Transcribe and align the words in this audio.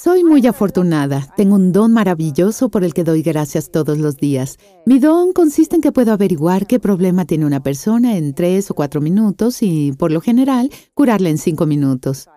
Soy 0.00 0.22
muy 0.22 0.46
afortunada. 0.46 1.26
Tengo 1.36 1.56
un 1.56 1.72
don 1.72 1.92
maravilloso 1.92 2.68
por 2.68 2.84
el 2.84 2.94
que 2.94 3.02
doy 3.02 3.20
gracias 3.22 3.70
todos 3.70 3.98
los 3.98 4.16
días. 4.16 4.56
Mi 4.86 5.00
don 5.00 5.32
consiste 5.32 5.74
en 5.74 5.82
que 5.82 5.92
puedo 5.92 6.12
averiguar 6.12 6.66
qué 6.66 6.78
problema 6.78 7.24
tiene 7.24 7.44
una 7.44 7.62
persona 7.62 8.16
en 8.16 8.32
tres 8.32 8.70
o 8.70 8.74
cuatro 8.74 9.00
minutos 9.00 9.60
y, 9.60 9.92
por 9.92 10.12
lo 10.12 10.20
general, 10.20 10.70
curarla 10.94 11.30
en 11.30 11.38
cinco 11.38 11.66
minutos. 11.66 12.28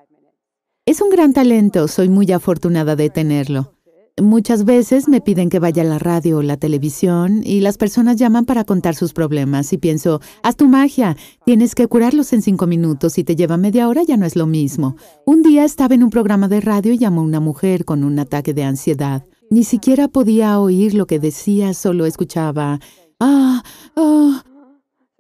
Es 0.88 1.02
un 1.02 1.12
gran 1.12 1.34
talento, 1.34 1.88
soy 1.88 2.09
muy 2.09 2.32
afortunada 2.32 2.96
de 2.96 3.12
tenerlo. 3.12 3.75
Muchas 4.18 4.66
veces 4.66 5.07
me 5.07 5.21
piden 5.21 5.50
que 5.50 5.59
vaya 5.59 5.84
a 5.84 5.86
la 5.86 5.98
radio 5.98 6.39
o 6.39 6.41
la 6.41 6.57
televisión 6.57 7.41
y 7.46 7.62
las 7.62 7.77
personas 7.77 8.18
llaman 8.18 8.45
para 8.45 8.66
contar 8.66 8.94
sus 8.94 9.14
problemas 9.14 9.71
y 9.71 9.77
pienso, 9.77 10.20
haz 10.44 10.57
tu 10.57 10.68
magia, 10.68 11.16
tienes 11.45 11.76
que 11.76 11.88
curarlos 11.88 12.34
en 12.34 12.41
cinco 12.41 12.68
minutos 12.68 13.18
y 13.18 13.23
te 13.23 13.35
lleva 13.35 13.58
media 13.58 13.88
hora 13.88 14.04
ya 14.04 14.18
no 14.18 14.26
es 14.26 14.35
lo 14.35 14.48
mismo. 14.48 14.98
Un 15.26 15.44
día 15.44 15.63
estaba 15.63 15.95
en 15.95 16.04
un 16.04 16.09
programa 16.09 16.49
de 16.49 16.59
radio 16.59 16.91
y 16.94 16.98
llamó 16.98 17.21
una 17.21 17.40
mujer 17.40 17.85
con 17.85 18.04
un 18.04 18.20
ataque 18.20 18.54
de 18.54 18.63
ansiedad. 18.63 19.26
Ni 19.49 19.63
siquiera 19.63 20.08
podía 20.08 20.59
oír 20.59 20.93
lo 20.93 21.07
que 21.07 21.20
decía, 21.20 21.73
solo 21.73 22.05
escuchaba, 22.05 22.80
ah, 23.20 23.63
ah. 23.96 24.43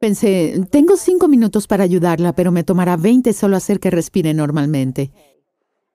Pensé, 0.01 0.59
tengo 0.71 0.97
cinco 0.97 1.27
minutos 1.27 1.67
para 1.67 1.83
ayudarla, 1.83 2.33
pero 2.33 2.51
me 2.51 2.63
tomará 2.63 2.97
veinte 2.97 3.33
solo 3.33 3.55
hacer 3.55 3.79
que 3.79 3.91
respire 3.91 4.33
normalmente. 4.33 5.11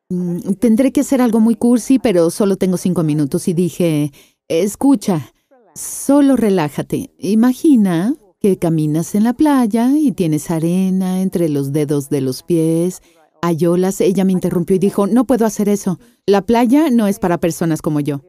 Mm, 0.09 0.53
tendré 0.61 0.93
que 0.93 1.01
hacer 1.01 1.21
algo 1.21 1.41
muy 1.41 1.57
cursi, 1.57 1.99
pero 1.99 2.31
solo 2.31 2.57
tengo 2.57 2.77
cinco 2.77 3.03
minutos 3.03 3.49
y 3.49 3.55
dije, 3.55 4.13
escucha, 4.47 5.33
solo 5.75 6.37
relájate. 6.37 7.11
Imagina 7.19 8.15
que 8.41 8.57
caminas 8.57 9.17
en 9.17 9.25
la 9.25 9.33
playa 9.33 9.91
y 9.97 10.13
tienes 10.13 10.51
arena 10.51 11.23
entre 11.23 11.49
los 11.49 11.73
dedos 11.73 12.09
de 12.09 12.21
los 12.21 12.45
pies. 12.45 13.03
Hay 13.43 13.67
olas. 13.67 14.01
Ella 14.01 14.25
me 14.25 14.33
interrumpió 14.33 14.77
y 14.77 14.79
dijo, 14.79 15.09
no 15.09 15.25
puedo 15.27 15.45
hacer 15.45 15.69
eso. 15.69 15.99
La 16.25 16.43
playa 16.43 16.91
no 16.91 17.09
es 17.09 17.19
para 17.19 17.39
personas 17.39 17.83
como 17.83 17.99
yo. 17.99 18.23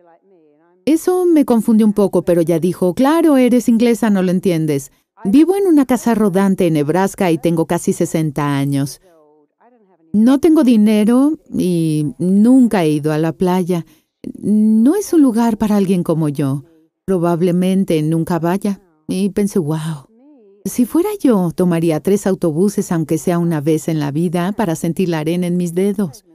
Eso 0.85 1.25
me 1.25 1.45
confundió 1.45 1.85
un 1.85 1.93
poco, 1.93 2.23
pero 2.23 2.41
ya 2.41 2.59
dijo, 2.59 2.93
claro, 2.95 3.37
eres 3.37 3.69
inglesa, 3.69 4.09
no 4.09 4.23
lo 4.23 4.31
entiendes. 4.31 4.91
Vivo 5.25 5.55
en 5.55 5.67
una 5.67 5.85
casa 5.85 6.15
rodante 6.15 6.65
en 6.65 6.73
Nebraska 6.73 7.30
y 7.30 7.37
tengo 7.37 7.65
casi 7.67 7.93
60 7.93 8.57
años. 8.57 9.02
No 10.17 10.39
tengo 10.39 10.63
dinero 10.63 11.37
y 11.55 12.15
nunca 12.17 12.83
he 12.83 12.89
ido 12.89 13.13
a 13.13 13.19
la 13.19 13.33
playa. 13.33 13.85
No 14.41 14.95
es 14.95 15.13
un 15.13 15.21
lugar 15.21 15.59
para 15.59 15.75
alguien 15.75 16.01
como 16.01 16.27
yo. 16.27 16.63
Probablemente 17.05 18.01
nunca 18.01 18.39
vaya. 18.39 18.81
Y 19.07 19.29
pensé, 19.29 19.59
wow. 19.59 20.09
Si 20.65 20.85
fuera 20.85 21.09
yo, 21.19 21.51
tomaría 21.51 21.99
tres 21.99 22.25
autobuses, 22.25 22.91
aunque 22.91 23.19
sea 23.19 23.37
una 23.37 23.61
vez 23.61 23.87
en 23.89 23.99
la 23.99 24.09
vida, 24.09 24.53
para 24.53 24.75
sentir 24.75 25.09
la 25.09 25.19
arena 25.19 25.45
en 25.45 25.55
mis 25.55 25.75
dedos. 25.75 26.25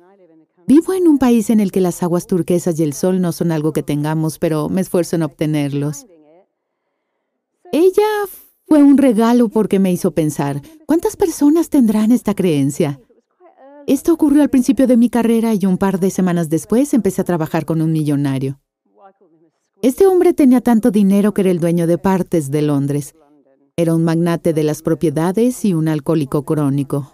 Vivo 0.68 0.92
en 0.92 1.08
un 1.08 1.18
país 1.18 1.50
en 1.50 1.58
el 1.58 1.72
que 1.72 1.80
las 1.80 2.04
aguas 2.04 2.28
turquesas 2.28 2.78
y 2.78 2.84
el 2.84 2.92
sol 2.92 3.20
no 3.20 3.32
son 3.32 3.50
algo 3.50 3.72
que 3.72 3.82
tengamos, 3.82 4.38
pero 4.38 4.68
me 4.68 4.80
esfuerzo 4.80 5.16
en 5.16 5.24
obtenerlos. 5.24 6.06
Ella 7.72 8.06
fue 8.68 8.84
un 8.84 8.96
regalo 8.96 9.48
porque 9.48 9.80
me 9.80 9.90
hizo 9.90 10.12
pensar, 10.12 10.62
¿cuántas 10.86 11.16
personas 11.16 11.68
tendrán 11.68 12.12
esta 12.12 12.34
creencia? 12.34 13.00
Esto 13.86 14.12
ocurrió 14.12 14.42
al 14.42 14.50
principio 14.50 14.86
de 14.86 14.96
mi 14.96 15.10
carrera 15.10 15.54
y 15.54 15.66
un 15.66 15.78
par 15.78 15.98
de 15.98 16.10
semanas 16.10 16.48
después 16.48 16.94
empecé 16.94 17.20
a 17.22 17.24
trabajar 17.24 17.64
con 17.64 17.82
un 17.82 17.92
millonario. 17.92 18.60
Este 19.82 20.06
hombre 20.06 20.32
tenía 20.32 20.60
tanto 20.60 20.90
dinero 20.90 21.34
que 21.34 21.40
era 21.40 21.50
el 21.50 21.58
dueño 21.58 21.86
de 21.86 21.98
partes 21.98 22.50
de 22.50 22.62
Londres. 22.62 23.14
Era 23.76 23.94
un 23.94 24.04
magnate 24.04 24.52
de 24.52 24.62
las 24.62 24.82
propiedades 24.82 25.64
y 25.64 25.74
un 25.74 25.88
alcohólico 25.88 26.44
crónico. 26.44 27.12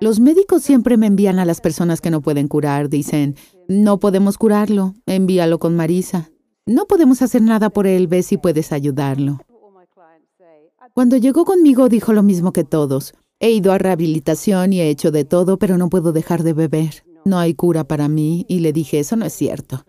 Los 0.00 0.20
médicos 0.20 0.62
siempre 0.62 0.96
me 0.96 1.06
envían 1.06 1.38
a 1.38 1.44
las 1.44 1.60
personas 1.60 2.00
que 2.00 2.10
no 2.10 2.20
pueden 2.20 2.48
curar. 2.48 2.88
Dicen, 2.88 3.36
no 3.68 3.98
podemos 3.98 4.36
curarlo, 4.36 4.94
envíalo 5.06 5.58
con 5.58 5.76
Marisa. 5.76 6.30
No 6.66 6.86
podemos 6.86 7.22
hacer 7.22 7.42
nada 7.42 7.70
por 7.70 7.86
él, 7.86 8.06
ve 8.06 8.22
si 8.22 8.36
puedes 8.36 8.72
ayudarlo. 8.72 9.40
Cuando 10.94 11.16
llegó 11.16 11.44
conmigo 11.44 11.88
dijo 11.88 12.12
lo 12.12 12.22
mismo 12.22 12.52
que 12.52 12.64
todos. 12.64 13.14
He 13.40 13.50
ido 13.50 13.72
a 13.72 13.78
rehabilitación 13.78 14.74
y 14.74 14.80
he 14.80 14.90
hecho 14.90 15.10
de 15.10 15.24
todo, 15.24 15.58
pero 15.58 15.78
no 15.78 15.88
puedo 15.88 16.12
dejar 16.12 16.42
de 16.42 16.52
beber. 16.52 17.04
No 17.24 17.38
hay 17.38 17.54
cura 17.54 17.84
para 17.84 18.06
mí. 18.06 18.44
Y 18.48 18.60
le 18.60 18.74
dije, 18.74 18.98
eso 18.98 19.16
no 19.16 19.24
es 19.24 19.32
cierto. 19.32 19.84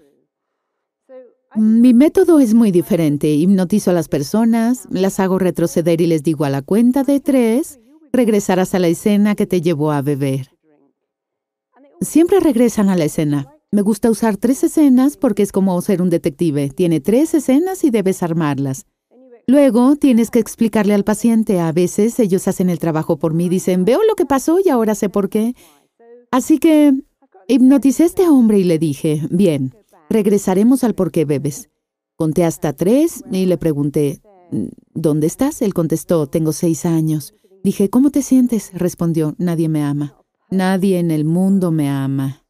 Mi 1.56 1.94
método 1.94 2.40
es 2.40 2.53
muy 2.53 2.72
diferente. 2.72 3.28
Hipnotizo 3.28 3.91
a 3.91 3.94
las 3.94 4.07
personas, 4.07 4.88
las 4.90 5.19
hago 5.19 5.38
retroceder 5.38 6.00
y 6.00 6.07
les 6.07 6.23
digo 6.23 6.45
a 6.45 6.50
la 6.50 6.61
cuenta 6.61 7.03
de 7.03 7.19
tres, 7.19 7.81
regresarás 8.13 8.73
a 8.73 8.79
la 8.79 8.88
escena 8.88 9.35
que 9.35 9.45
te 9.45 9.59
llevó 9.59 9.91
a 9.91 10.01
beber. 10.01 10.51
Siempre 12.00 12.40
regresan 12.40 12.90
a 12.90 12.95
la 12.95 13.03
escena. 13.03 13.53
Me 13.69 13.81
gusta 13.81 14.09
usar 14.09 14.38
tres 14.38 14.63
escenas 14.63 15.17
porque 15.17 15.44
es 15.44 15.51
como 15.51 15.79
ser 15.81 16.01
un 16.01 16.09
detective. 16.09 16.69
Tiene 16.69 17.01
tres 17.01 17.34
escenas 17.34 17.84
y 17.84 17.90
debes 17.90 18.23
armarlas. 18.23 18.85
Luego 19.47 19.96
tienes 19.96 20.29
que 20.29 20.40
explicarle 20.40 20.94
al 20.94 21.03
paciente. 21.03 21.59
A 21.59 21.72
veces 21.72 22.19
ellos 22.19 22.47
hacen 22.47 22.69
el 22.69 22.79
trabajo 22.79 23.18
por 23.18 23.34
mí, 23.34 23.50
dicen, 23.50 23.85
veo 23.85 24.00
lo 24.07 24.16
que 24.16 24.25
pasó 24.25 24.59
y 24.63 24.69
ahora 24.69 24.96
sé 24.96 25.09
por 25.09 25.29
qué. 25.29 25.56
Así 26.31 26.59
que 26.59 26.94
hipnoticé 27.47 28.03
a 28.03 28.06
este 28.06 28.29
hombre 28.29 28.59
y 28.59 28.63
le 28.63 28.79
dije, 28.79 29.22
bien, 29.29 29.74
regresaremos 30.09 30.84
al 30.84 30.96
por 30.96 31.12
qué 31.12 31.25
bebes. 31.25 31.69
Conté 32.16 32.46
hasta 32.46 32.74
tres 32.74 33.24
y 33.31 33.46
le 33.46 33.57
pregunté, 33.57 34.22
¿dónde 34.94 35.28
estás? 35.28 35.62
Él 35.62 35.73
contestó, 35.73 36.28
tengo 36.28 36.53
seis 36.53 36.85
años. 36.85 37.34
Dije, 37.63 37.90
¿cómo 37.90 38.09
te 38.09 38.22
sientes? 38.22 38.72
Respondió, 38.73 39.35
nadie 39.38 39.69
me 39.69 39.84
ama. 39.84 40.16
Nadie 40.50 41.00
en 41.00 41.12
el 41.12 41.25
mundo 41.25 41.72
me 41.72 41.90
ama. 41.90 42.44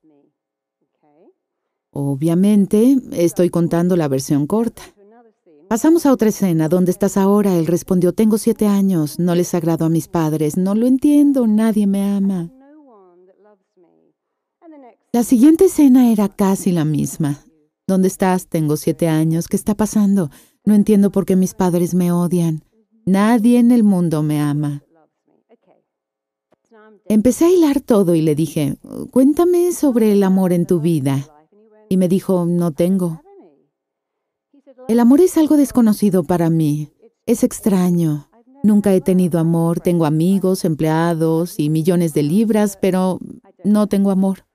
Obviamente, 1.91 2.97
estoy 3.11 3.49
contando 3.49 3.97
la 3.97 4.07
versión 4.07 4.47
corta. 4.47 4.83
Pasamos 5.71 6.05
a 6.05 6.11
otra 6.11 6.27
escena. 6.27 6.67
¿Dónde 6.67 6.91
estás 6.91 7.15
ahora? 7.15 7.55
Él 7.55 7.65
respondió, 7.65 8.11
tengo 8.11 8.37
siete 8.37 8.67
años, 8.67 9.19
no 9.19 9.35
les 9.35 9.55
agrado 9.55 9.85
a 9.85 9.89
mis 9.89 10.09
padres, 10.09 10.57
no 10.57 10.75
lo 10.75 10.85
entiendo, 10.85 11.47
nadie 11.47 11.87
me 11.87 12.03
ama. 12.03 12.51
La 15.13 15.23
siguiente 15.23 15.67
escena 15.67 16.11
era 16.11 16.27
casi 16.27 16.73
la 16.73 16.83
misma. 16.83 17.39
¿Dónde 17.87 18.09
estás? 18.09 18.47
Tengo 18.47 18.75
siete 18.75 19.07
años, 19.07 19.47
¿qué 19.47 19.55
está 19.55 19.73
pasando? 19.73 20.29
No 20.65 20.73
entiendo 20.73 21.09
por 21.09 21.25
qué 21.25 21.37
mis 21.37 21.53
padres 21.53 21.93
me 21.93 22.11
odian. 22.11 22.65
Nadie 23.05 23.57
en 23.57 23.71
el 23.71 23.83
mundo 23.83 24.23
me 24.23 24.41
ama. 24.41 24.83
Empecé 27.05 27.45
a 27.45 27.49
hilar 27.49 27.79
todo 27.79 28.13
y 28.13 28.19
le 28.19 28.35
dije, 28.35 28.75
cuéntame 29.09 29.71
sobre 29.71 30.11
el 30.11 30.23
amor 30.23 30.51
en 30.51 30.65
tu 30.65 30.81
vida. 30.81 31.25
Y 31.87 31.95
me 31.95 32.09
dijo, 32.09 32.45
no 32.45 32.71
tengo. 32.71 33.21
El 34.91 34.99
amor 34.99 35.21
es 35.21 35.37
algo 35.37 35.55
desconocido 35.55 36.25
para 36.25 36.49
mí. 36.49 36.89
Es 37.25 37.45
extraño. 37.45 38.27
Nunca 38.61 38.93
he 38.93 38.99
tenido 38.99 39.39
amor. 39.39 39.79
Tengo 39.79 40.05
amigos, 40.05 40.65
empleados 40.65 41.59
y 41.59 41.69
millones 41.69 42.13
de 42.13 42.23
libras, 42.23 42.77
pero 42.81 43.17
no 43.63 43.87
tengo 43.87 44.11
amor. 44.11 44.45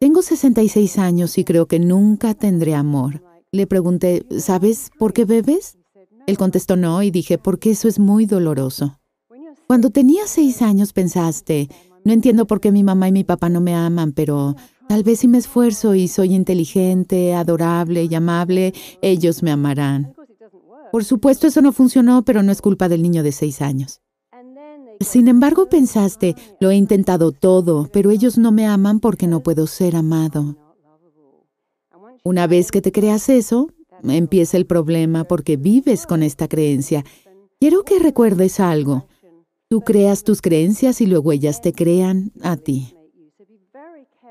Tengo 0.00 0.20
66 0.20 0.98
años 0.98 1.38
y 1.38 1.44
creo 1.44 1.66
que 1.66 1.78
nunca 1.78 2.34
tendré 2.34 2.74
amor. 2.74 3.22
Le 3.52 3.68
pregunté, 3.68 4.26
¿sabes 4.40 4.90
por 4.98 5.12
qué 5.12 5.24
bebes? 5.24 5.78
Él 6.26 6.36
contestó 6.36 6.74
no 6.74 7.04
y 7.04 7.12
dije, 7.12 7.38
porque 7.38 7.70
eso 7.70 7.86
es 7.86 8.00
muy 8.00 8.26
doloroso. 8.26 8.98
Cuando 9.68 9.90
tenía 9.90 10.26
seis 10.26 10.60
años 10.60 10.92
pensaste, 10.92 11.68
no 12.04 12.12
entiendo 12.12 12.48
por 12.48 12.60
qué 12.60 12.72
mi 12.72 12.82
mamá 12.82 13.06
y 13.06 13.12
mi 13.12 13.22
papá 13.22 13.48
no 13.48 13.60
me 13.60 13.76
aman, 13.76 14.10
pero 14.12 14.56
Tal 14.88 15.02
vez 15.02 15.20
si 15.20 15.28
me 15.28 15.38
esfuerzo 15.38 15.94
y 15.94 16.08
soy 16.08 16.34
inteligente, 16.34 17.34
adorable 17.34 18.04
y 18.04 18.14
amable, 18.14 18.72
ellos 19.02 19.42
me 19.42 19.50
amarán. 19.50 20.14
Por 20.92 21.04
supuesto, 21.04 21.46
eso 21.46 21.60
no 21.60 21.72
funcionó, 21.72 22.24
pero 22.24 22.42
no 22.42 22.52
es 22.52 22.62
culpa 22.62 22.88
del 22.88 23.02
niño 23.02 23.22
de 23.22 23.32
seis 23.32 23.60
años. 23.60 24.00
Sin 25.00 25.28
embargo, 25.28 25.68
pensaste, 25.68 26.34
lo 26.60 26.70
he 26.70 26.76
intentado 26.76 27.32
todo, 27.32 27.88
pero 27.92 28.10
ellos 28.10 28.38
no 28.38 28.52
me 28.52 28.66
aman 28.66 29.00
porque 29.00 29.26
no 29.26 29.42
puedo 29.42 29.66
ser 29.66 29.96
amado. 29.96 30.56
Una 32.24 32.46
vez 32.46 32.70
que 32.70 32.80
te 32.80 32.92
creas 32.92 33.28
eso, 33.28 33.68
empieza 34.02 34.56
el 34.56 34.66
problema 34.66 35.24
porque 35.24 35.56
vives 35.56 36.06
con 36.06 36.22
esta 36.22 36.48
creencia. 36.48 37.04
Quiero 37.60 37.82
que 37.82 37.98
recuerdes 37.98 38.58
algo. 38.60 39.06
Tú 39.68 39.80
creas 39.82 40.24
tus 40.24 40.40
creencias 40.40 41.00
y 41.00 41.06
luego 41.06 41.32
ellas 41.32 41.60
te 41.60 41.72
crean 41.72 42.32
a 42.42 42.56
ti. 42.56 42.95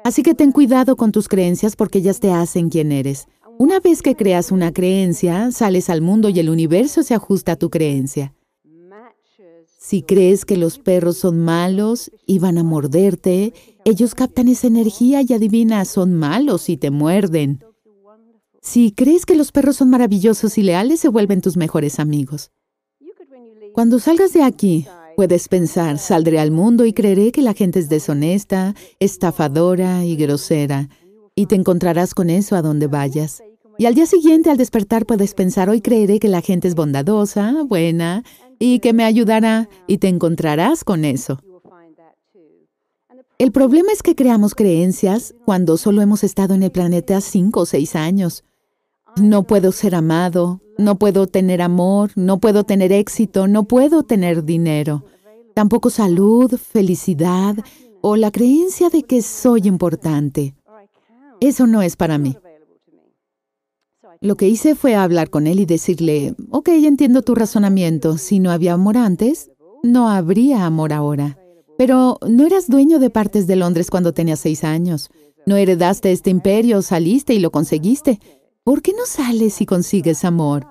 Así 0.05 0.21
que 0.21 0.35
ten 0.35 0.51
cuidado 0.51 0.95
con 0.97 1.11
tus 1.11 1.27
creencias 1.27 1.75
porque 1.75 1.97
ellas 1.97 2.19
te 2.19 2.31
hacen 2.31 2.69
quien 2.69 2.91
eres. 2.91 3.27
Una 3.57 3.79
vez 3.79 4.03
que 4.03 4.15
creas 4.15 4.51
una 4.51 4.71
creencia, 4.71 5.49
sales 5.51 5.89
al 5.89 6.01
mundo 6.01 6.29
y 6.29 6.39
el 6.39 6.51
universo 6.51 7.01
se 7.01 7.15
ajusta 7.15 7.53
a 7.53 7.55
tu 7.55 7.71
creencia. 7.71 8.35
Si 9.79 10.03
crees 10.03 10.45
que 10.45 10.57
los 10.57 10.77
perros 10.77 11.17
son 11.17 11.39
malos 11.39 12.11
y 12.27 12.37
van 12.37 12.59
a 12.59 12.63
morderte, 12.63 13.51
ellos 13.83 14.13
captan 14.13 14.47
esa 14.47 14.67
energía 14.67 15.23
y 15.27 15.33
adivina, 15.33 15.83
son 15.85 16.13
malos 16.13 16.69
y 16.69 16.77
te 16.77 16.91
muerden. 16.91 17.63
Si 18.61 18.91
crees 18.91 19.25
que 19.25 19.33
los 19.33 19.51
perros 19.51 19.77
son 19.77 19.89
maravillosos 19.89 20.59
y 20.59 20.61
leales, 20.61 20.99
se 20.99 21.09
vuelven 21.09 21.41
tus 21.41 21.57
mejores 21.57 21.99
amigos. 21.99 22.51
Cuando 23.73 23.97
salgas 23.97 24.33
de 24.33 24.43
aquí, 24.43 24.85
puedes 25.15 25.47
pensar, 25.47 25.97
saldré 25.97 26.39
al 26.39 26.51
mundo 26.51 26.85
y 26.85 26.93
creeré 26.93 27.31
que 27.31 27.41
la 27.41 27.53
gente 27.53 27.79
es 27.79 27.89
deshonesta, 27.89 28.75
estafadora 28.99 30.05
y 30.05 30.15
grosera, 30.15 30.89
y 31.35 31.47
te 31.47 31.55
encontrarás 31.55 32.13
con 32.13 32.29
eso 32.29 32.55
a 32.55 32.61
donde 32.61 32.87
vayas. 32.87 33.43
Y 33.77 33.85
al 33.85 33.95
día 33.95 34.05
siguiente, 34.05 34.49
al 34.49 34.57
despertar, 34.57 35.05
puedes 35.05 35.33
pensar, 35.33 35.69
hoy 35.69 35.81
creeré 35.81 36.19
que 36.19 36.29
la 36.29 36.41
gente 36.41 36.67
es 36.67 36.75
bondadosa, 36.75 37.63
buena, 37.63 38.23
y 38.57 38.79
que 38.79 38.93
me 38.93 39.03
ayudará, 39.03 39.67
y 39.87 39.97
te 39.97 40.07
encontrarás 40.07 40.83
con 40.83 41.03
eso. 41.03 41.39
El 43.37 43.51
problema 43.51 43.91
es 43.91 44.01
que 44.01 44.15
creamos 44.15 44.55
creencias 44.55 45.35
cuando 45.43 45.75
solo 45.75 46.01
hemos 46.01 46.23
estado 46.23 46.53
en 46.53 46.63
el 46.63 46.71
planeta 46.71 47.19
cinco 47.19 47.61
o 47.61 47.65
seis 47.65 47.97
años. 47.97 48.45
No 49.17 49.43
puedo 49.43 49.71
ser 49.71 49.95
amado, 49.95 50.59
no 50.77 50.97
puedo 50.97 51.27
tener 51.27 51.61
amor, 51.61 52.11
no 52.15 52.39
puedo 52.39 52.65
tener 52.65 52.91
éxito, 52.91 53.47
no 53.47 53.63
puedo 53.63 54.03
tener 54.03 54.43
dinero, 54.43 55.05
tampoco 55.53 55.89
salud, 55.89 56.57
felicidad 56.57 57.55
o 58.01 58.17
la 58.17 58.29
creencia 58.29 58.89
de 58.89 59.03
que 59.03 59.21
soy 59.21 59.61
importante. 59.67 60.53
Eso 61.39 61.65
no 61.65 61.81
es 61.81 61.95
para 61.95 62.17
mí. 62.17 62.35
Lo 64.21 64.35
que 64.35 64.47
hice 64.47 64.75
fue 64.75 64.95
hablar 64.95 65.29
con 65.29 65.47
él 65.47 65.59
y 65.59 65.65
decirle, 65.65 66.35
ok, 66.51 66.69
entiendo 66.69 67.21
tu 67.21 67.35
razonamiento, 67.35 68.17
si 68.17 68.39
no 68.39 68.51
había 68.51 68.73
amor 68.73 68.97
antes, 68.97 69.49
no 69.81 70.09
habría 70.09 70.65
amor 70.65 70.91
ahora. 70.91 71.37
Pero 71.77 72.19
no 72.27 72.45
eras 72.45 72.67
dueño 72.67 72.99
de 72.99 73.09
partes 73.09 73.47
de 73.47 73.55
Londres 73.55 73.89
cuando 73.89 74.13
tenías 74.13 74.39
seis 74.39 74.63
años. 74.63 75.09
No 75.45 75.55
heredaste 75.57 76.11
este 76.11 76.29
imperio, 76.29 76.81
saliste 76.81 77.33
y 77.33 77.39
lo 77.39 77.51
conseguiste. 77.51 78.19
¿Por 78.65 78.81
qué 78.81 78.93
no 78.93 79.05
sales 79.05 79.61
y 79.61 79.65
consigues 79.65 80.25
amor? 80.25 80.67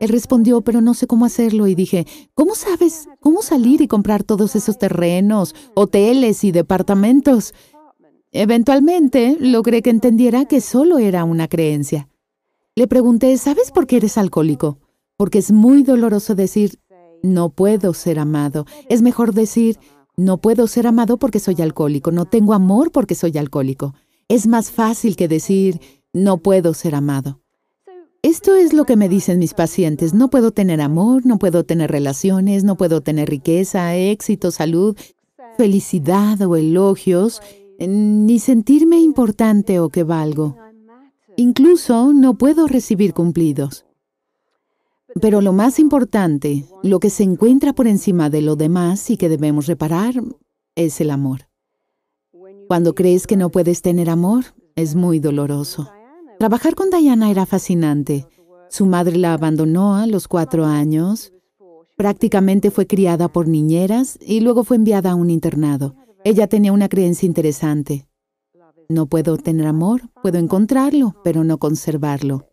Él 0.00 0.10
respondió, 0.10 0.60
pero 0.60 0.82
no 0.82 0.92
sé 0.92 1.06
cómo 1.06 1.24
hacerlo 1.24 1.68
y 1.68 1.74
dije, 1.74 2.06
¿cómo 2.34 2.54
sabes 2.54 3.08
cómo 3.20 3.40
salir 3.40 3.80
y 3.80 3.88
comprar 3.88 4.24
todos 4.24 4.56
esos 4.56 4.78
terrenos, 4.78 5.54
hoteles 5.74 6.44
y 6.44 6.52
departamentos? 6.52 7.54
Eventualmente 8.32 9.38
logré 9.40 9.80
que 9.80 9.90
entendiera 9.90 10.44
que 10.44 10.60
solo 10.60 10.98
era 10.98 11.24
una 11.24 11.48
creencia. 11.48 12.08
Le 12.74 12.88
pregunté, 12.88 13.34
¿sabes 13.38 13.70
por 13.70 13.86
qué 13.86 13.98
eres 13.98 14.18
alcohólico? 14.18 14.78
Porque 15.16 15.38
es 15.38 15.52
muy 15.52 15.82
doloroso 15.84 16.34
decir, 16.34 16.78
no 17.22 17.48
puedo 17.48 17.94
ser 17.94 18.18
amado. 18.18 18.66
Es 18.90 19.00
mejor 19.00 19.32
decir, 19.32 19.78
no 20.16 20.38
puedo 20.38 20.66
ser 20.66 20.88
amado 20.88 21.16
porque 21.16 21.38
soy 21.38 21.62
alcohólico, 21.62 22.10
no 22.10 22.26
tengo 22.26 22.52
amor 22.54 22.90
porque 22.90 23.14
soy 23.14 23.38
alcohólico. 23.38 23.94
Es 24.28 24.48
más 24.48 24.72
fácil 24.72 25.14
que 25.14 25.28
decir, 25.28 25.80
no 26.16 26.38
puedo 26.38 26.72
ser 26.72 26.94
amado. 26.94 27.40
Esto 28.22 28.56
es 28.56 28.72
lo 28.72 28.86
que 28.86 28.96
me 28.96 29.08
dicen 29.08 29.38
mis 29.38 29.52
pacientes. 29.52 30.14
No 30.14 30.30
puedo 30.30 30.50
tener 30.50 30.80
amor, 30.80 31.26
no 31.26 31.38
puedo 31.38 31.64
tener 31.64 31.90
relaciones, 31.90 32.64
no 32.64 32.76
puedo 32.76 33.02
tener 33.02 33.28
riqueza, 33.28 33.94
éxito, 33.94 34.50
salud, 34.50 34.96
felicidad 35.58 36.40
o 36.40 36.56
elogios, 36.56 37.42
ni 37.78 38.38
sentirme 38.38 38.98
importante 38.98 39.78
o 39.78 39.90
que 39.90 40.04
valgo. 40.04 40.56
Incluso 41.36 42.14
no 42.14 42.34
puedo 42.34 42.66
recibir 42.66 43.12
cumplidos. 43.12 43.84
Pero 45.20 45.42
lo 45.42 45.52
más 45.52 45.78
importante, 45.78 46.64
lo 46.82 46.98
que 46.98 47.10
se 47.10 47.24
encuentra 47.24 47.74
por 47.74 47.86
encima 47.86 48.30
de 48.30 48.40
lo 48.40 48.56
demás 48.56 49.10
y 49.10 49.18
que 49.18 49.28
debemos 49.28 49.66
reparar, 49.66 50.14
es 50.74 51.00
el 51.02 51.10
amor. 51.10 51.48
Cuando 52.68 52.94
crees 52.94 53.26
que 53.26 53.36
no 53.36 53.50
puedes 53.50 53.82
tener 53.82 54.10
amor, 54.10 54.46
es 54.74 54.94
muy 54.94 55.20
doloroso. 55.20 55.90
Trabajar 56.38 56.74
con 56.74 56.90
Diana 56.90 57.30
era 57.30 57.46
fascinante. 57.46 58.28
Su 58.68 58.84
madre 58.84 59.16
la 59.16 59.32
abandonó 59.32 59.96
a 59.96 60.06
los 60.06 60.28
cuatro 60.28 60.66
años. 60.66 61.32
Prácticamente 61.96 62.70
fue 62.70 62.86
criada 62.86 63.28
por 63.28 63.48
niñeras 63.48 64.18
y 64.20 64.40
luego 64.40 64.62
fue 64.62 64.76
enviada 64.76 65.12
a 65.12 65.14
un 65.14 65.30
internado. 65.30 65.94
Ella 66.24 66.46
tenía 66.46 66.72
una 66.72 66.90
creencia 66.90 67.26
interesante. 67.26 68.06
No 68.88 69.06
puedo 69.06 69.38
tener 69.38 69.66
amor, 69.66 70.02
puedo 70.22 70.38
encontrarlo, 70.38 71.14
pero 71.24 71.42
no 71.42 71.56
conservarlo. 71.56 72.46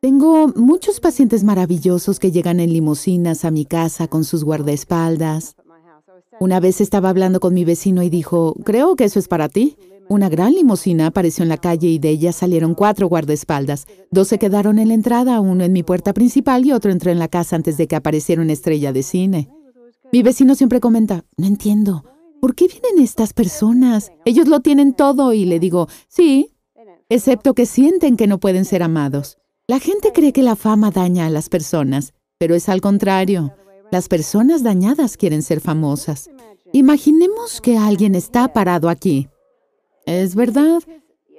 Tengo 0.00 0.48
muchos 0.48 1.00
pacientes 1.00 1.44
maravillosos 1.44 2.18
que 2.18 2.32
llegan 2.32 2.58
en 2.60 2.72
limusinas 2.72 3.44
a 3.44 3.50
mi 3.50 3.64
casa 3.64 4.08
con 4.08 4.24
sus 4.24 4.42
guardaespaldas. 4.42 5.56
Una 6.40 6.58
vez 6.58 6.80
estaba 6.80 7.08
hablando 7.08 7.38
con 7.38 7.54
mi 7.54 7.64
vecino 7.64 8.02
y 8.02 8.10
dijo, 8.10 8.54
creo 8.64 8.96
que 8.96 9.04
eso 9.04 9.18
es 9.18 9.28
para 9.28 9.48
ti. 9.48 9.76
Una 10.08 10.28
gran 10.28 10.52
limusina 10.52 11.06
apareció 11.06 11.42
en 11.42 11.48
la 11.48 11.56
calle 11.56 11.88
y 11.88 11.98
de 11.98 12.10
ella 12.10 12.32
salieron 12.32 12.74
cuatro 12.74 13.08
guardaespaldas. 13.08 13.86
Dos 14.10 14.28
se 14.28 14.38
quedaron 14.38 14.78
en 14.78 14.88
la 14.88 14.94
entrada, 14.94 15.40
uno 15.40 15.64
en 15.64 15.72
mi 15.72 15.82
puerta 15.82 16.12
principal 16.12 16.64
y 16.66 16.72
otro 16.72 16.92
entró 16.92 17.10
en 17.10 17.18
la 17.18 17.28
casa 17.28 17.56
antes 17.56 17.76
de 17.76 17.86
que 17.86 17.96
apareciera 17.96 18.42
una 18.42 18.52
estrella 18.52 18.92
de 18.92 19.02
cine. 19.02 19.48
Mi 20.12 20.22
vecino 20.22 20.54
siempre 20.54 20.80
comenta, 20.80 21.24
no 21.36 21.46
entiendo, 21.46 22.04
¿por 22.40 22.54
qué 22.54 22.68
vienen 22.68 23.02
estas 23.02 23.32
personas? 23.32 24.12
Ellos 24.24 24.46
lo 24.46 24.60
tienen 24.60 24.92
todo 24.92 25.32
y 25.32 25.46
le 25.46 25.58
digo, 25.58 25.88
sí, 26.08 26.54
excepto 27.08 27.54
que 27.54 27.66
sienten 27.66 28.16
que 28.16 28.26
no 28.26 28.38
pueden 28.38 28.64
ser 28.64 28.82
amados. 28.82 29.38
La 29.66 29.80
gente 29.80 30.12
cree 30.12 30.32
que 30.32 30.42
la 30.42 30.56
fama 30.56 30.90
daña 30.90 31.26
a 31.26 31.30
las 31.30 31.48
personas, 31.48 32.12
pero 32.38 32.54
es 32.54 32.68
al 32.68 32.82
contrario. 32.82 33.54
Las 33.90 34.08
personas 34.08 34.62
dañadas 34.62 35.16
quieren 35.16 35.42
ser 35.42 35.60
famosas. 35.60 36.28
Imaginemos 36.72 37.60
que 37.60 37.78
alguien 37.78 38.14
está 38.14 38.52
parado 38.52 38.88
aquí 38.88 39.28
es 40.06 40.34
verdad. 40.34 40.82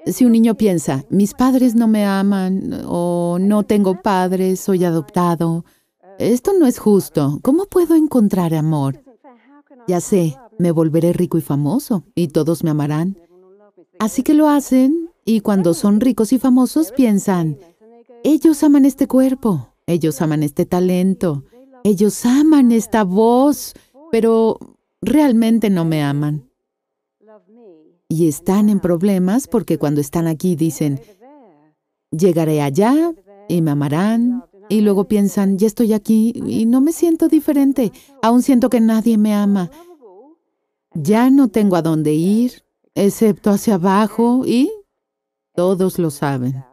Si 0.05 0.23
un 0.23 0.33
niño 0.33 0.55
piensa, 0.55 1.03
mis 1.09 1.33
padres 1.33 1.73
no 1.73 1.87
me 1.87 2.05
aman 2.05 2.83
o 2.85 3.37
no 3.39 3.63
tengo 3.63 4.01
padres, 4.01 4.59
soy 4.59 4.83
adoptado, 4.85 5.65
esto 6.19 6.51
no 6.57 6.67
es 6.67 6.77
justo. 6.77 7.39
¿Cómo 7.41 7.65
puedo 7.65 7.95
encontrar 7.95 8.53
amor? 8.53 9.03
Ya 9.87 9.99
sé, 9.99 10.37
me 10.59 10.71
volveré 10.71 11.11
rico 11.11 11.37
y 11.37 11.41
famoso 11.41 12.03
y 12.13 12.27
todos 12.27 12.63
me 12.63 12.69
amarán. 12.69 13.17
Así 13.97 14.21
que 14.21 14.35
lo 14.35 14.47
hacen 14.47 15.09
y 15.25 15.39
cuando 15.39 15.73
son 15.73 15.99
ricos 15.99 16.33
y 16.33 16.39
famosos 16.39 16.91
piensan, 16.91 17.57
ellos 18.23 18.63
aman 18.63 18.85
este 18.85 19.07
cuerpo, 19.07 19.73
ellos 19.87 20.21
aman 20.21 20.43
este 20.43 20.65
talento, 20.65 21.43
ellos 21.83 22.25
aman 22.25 22.71
esta 22.71 23.03
voz, 23.03 23.73
pero 24.11 24.59
realmente 25.01 25.71
no 25.71 25.83
me 25.83 26.03
aman 26.03 26.47
y 28.07 28.27
están 28.27 28.69
en 28.69 28.79
problemas 28.79 29.47
porque 29.47 29.77
cuando 29.77 30.01
están 30.01 30.27
aquí 30.27 30.55
dicen, 30.55 31.01
llegaré 32.11 32.61
allá 32.61 33.13
y 33.47 33.61
me 33.61 33.71
amarán, 33.71 34.43
y 34.69 34.81
luego 34.81 35.07
piensan, 35.07 35.57
ya 35.57 35.67
estoy 35.67 35.93
aquí 35.93 36.33
y 36.35 36.65
no 36.65 36.81
me 36.81 36.91
siento 36.91 37.27
diferente, 37.27 37.91
aún 38.21 38.41
siento 38.41 38.69
que 38.69 38.81
nadie 38.81 39.17
me 39.17 39.33
ama. 39.33 39.69
Ya 40.93 41.29
no 41.29 41.49
tengo 41.49 41.75
a 41.75 41.81
dónde 41.81 42.13
ir, 42.13 42.63
excepto 42.95 43.51
hacia 43.51 43.75
abajo, 43.75 44.43
y 44.45 44.71
todos 45.53 45.99
lo 45.99 46.09
saben. 46.09 46.63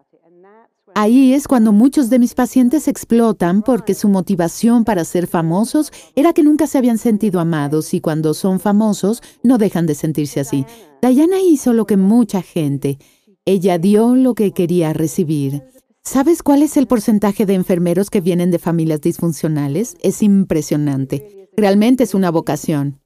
Ahí 0.95 1.33
es 1.33 1.49
cuando 1.49 1.73
muchos 1.73 2.11
de 2.11 2.19
mis 2.19 2.35
pacientes 2.35 2.87
explotan 2.87 3.63
porque 3.63 3.95
su 3.95 4.09
motivación 4.09 4.85
para 4.85 5.05
ser 5.05 5.27
famosos 5.27 5.91
era 6.15 6.35
que 6.35 6.43
nunca 6.43 6.67
se 6.67 6.77
habían 6.77 6.99
sentido 6.99 7.41
amados 7.41 7.95
y 7.95 8.01
cuando 8.03 8.35
son 8.35 8.61
famosos 8.61 9.23
no 9.43 9.57
dejan 9.57 9.87
de 9.87 9.95
sentirse 9.95 10.41
así. 10.41 10.67
Diana 11.01 11.41
hizo 11.41 11.73
lo 11.73 11.87
que 11.87 11.97
mucha 11.97 12.43
gente. 12.43 12.99
Ella 13.47 13.79
dio 13.79 14.15
lo 14.15 14.35
que 14.35 14.53
quería 14.53 14.93
recibir. 14.93 15.63
¿Sabes 16.05 16.43
cuál 16.43 16.63
es 16.63 16.77
el 16.77 16.87
porcentaje 16.87 17.47
de 17.47 17.55
enfermeros 17.55 18.11
que 18.11 18.21
vienen 18.21 18.51
de 18.51 18.59
familias 18.59 19.01
disfuncionales? 19.01 19.97
Es 20.03 20.23
impresionante. 20.23 21.49
Realmente 21.57 22.05
es 22.05 22.15
una 22.15 22.31
vocación. 22.31 23.01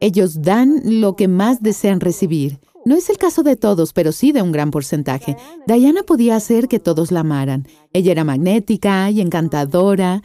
Ellos 0.00 0.42
dan 0.42 0.82
lo 1.00 1.16
que 1.16 1.28
más 1.28 1.62
desean 1.62 2.00
recibir. 2.00 2.58
No 2.84 2.96
es 2.96 3.08
el 3.10 3.16
caso 3.16 3.42
de 3.42 3.56
todos, 3.56 3.92
pero 3.92 4.12
sí 4.12 4.32
de 4.32 4.42
un 4.42 4.52
gran 4.52 4.70
porcentaje. 4.70 5.36
Diana 5.66 6.02
podía 6.02 6.36
hacer 6.36 6.68
que 6.68 6.80
todos 6.80 7.12
la 7.12 7.20
amaran. 7.20 7.66
Ella 7.92 8.12
era 8.12 8.24
magnética 8.24 9.10
y 9.10 9.20
encantadora, 9.20 10.22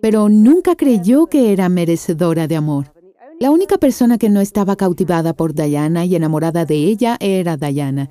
pero 0.00 0.28
nunca 0.28 0.74
creyó 0.76 1.26
que 1.26 1.52
era 1.52 1.68
merecedora 1.68 2.46
de 2.46 2.56
amor. 2.56 2.92
La 3.40 3.50
única 3.50 3.78
persona 3.78 4.18
que 4.18 4.30
no 4.30 4.40
estaba 4.40 4.76
cautivada 4.76 5.32
por 5.32 5.54
Diana 5.54 6.04
y 6.04 6.16
enamorada 6.16 6.64
de 6.64 6.74
ella 6.74 7.16
era 7.20 7.56
Diana. 7.56 8.08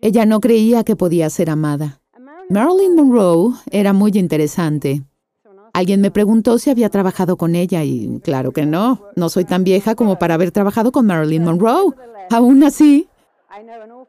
Ella 0.00 0.26
no 0.26 0.40
creía 0.40 0.84
que 0.84 0.96
podía 0.96 1.30
ser 1.30 1.50
amada. 1.50 2.00
Marilyn 2.50 2.94
Monroe 2.94 3.54
era 3.70 3.92
muy 3.92 4.12
interesante. 4.14 5.02
Alguien 5.78 6.00
me 6.00 6.10
preguntó 6.10 6.58
si 6.58 6.70
había 6.70 6.88
trabajado 6.88 7.36
con 7.36 7.54
ella 7.54 7.84
y 7.84 8.18
claro 8.24 8.50
que 8.50 8.66
no, 8.66 9.00
no 9.14 9.28
soy 9.28 9.44
tan 9.44 9.62
vieja 9.62 9.94
como 9.94 10.18
para 10.18 10.34
haber 10.34 10.50
trabajado 10.50 10.90
con 10.90 11.06
Marilyn 11.06 11.44
Monroe. 11.44 11.94
Aún 12.30 12.64
así, 12.64 13.06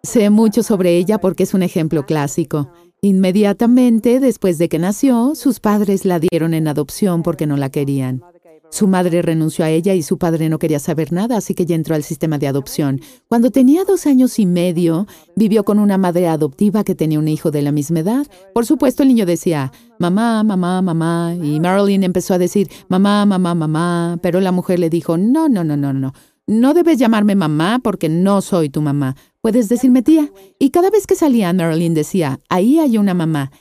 sé 0.02 0.32
mucho 0.32 0.64
sobre 0.64 0.98
ella 0.98 1.20
porque 1.20 1.44
es 1.44 1.54
un 1.54 1.62
ejemplo 1.62 2.08
clásico. 2.08 2.72
Inmediatamente 3.02 4.20
después 4.20 4.58
de 4.58 4.68
que 4.68 4.80
nació, 4.80 5.36
sus 5.36 5.60
padres 5.60 6.06
la 6.06 6.18
dieron 6.18 6.56
en 6.56 6.68
adopción 6.68 7.22
porque 7.22 7.46
no 7.46 7.56
la 7.56 7.70
querían. 7.70 8.24
Su 8.72 8.88
madre 8.88 9.22
renunció 9.22 9.66
a 9.66 9.70
ella 9.70 9.96
y 9.96 10.04
su 10.04 10.18
padre 10.18 10.48
no 10.48 10.60
quería 10.60 10.80
saber 10.80 11.12
nada, 11.12 11.38
así 11.38 11.56
que 11.56 11.64
ella 11.64 11.76
entró 11.76 11.96
al 11.96 12.04
sistema 12.04 12.38
de 12.38 12.48
adopción. 12.48 13.02
Cuando 13.28 13.50
tenía 13.50 13.84
dos 13.84 14.06
años 14.06 14.38
y 14.38 14.46
medio, 14.46 15.08
vivió 15.36 15.64
con 15.66 15.80
una 15.80 15.98
madre 15.98 16.28
adoptiva 16.28 16.84
que 16.84 16.96
tenía 16.96 17.20
un 17.20 17.28
hijo 17.28 17.50
de 17.50 17.64
la 17.64 17.72
misma 17.72 18.02
edad. 18.02 18.28
Por 18.54 18.66
supuesto, 18.66 19.02
el 19.02 19.10
niño 19.10 19.26
decía, 19.26 19.72
mamá, 19.98 20.44
mamá, 20.44 20.82
mamá, 20.82 21.36
y 21.42 21.60
Marilyn 21.60 22.04
empezó 22.04 22.36
a 22.36 22.38
decir, 22.38 22.70
mamá, 22.90 23.26
mamá, 23.26 23.56
mamá, 23.56 24.20
pero 24.22 24.40
la 24.40 24.52
mujer 24.52 24.80
le 24.80 24.90
dijo, 24.90 25.18
no, 25.18 25.50
no, 25.50 25.64
no, 25.64 25.76
no, 25.76 25.92
no, 25.92 26.14
no 26.46 26.74
debes 26.74 27.00
llamarme 27.00 27.36
mamá 27.36 27.80
porque 27.84 28.08
no 28.08 28.42
soy 28.42 28.70
tu 28.70 28.82
mamá. 28.82 29.16
Puedes 29.42 29.70
decirme 29.70 30.02
tía. 30.02 30.32
Y 30.60 30.70
cada 30.70 30.90
vez 30.90 31.08
que 31.08 31.16
salía, 31.16 31.54
Marilyn 31.54 31.94
decía, 31.94 32.40
ahí 32.50 32.80
hay 32.80 32.98
una 32.98 33.14
mamá. 33.14 33.52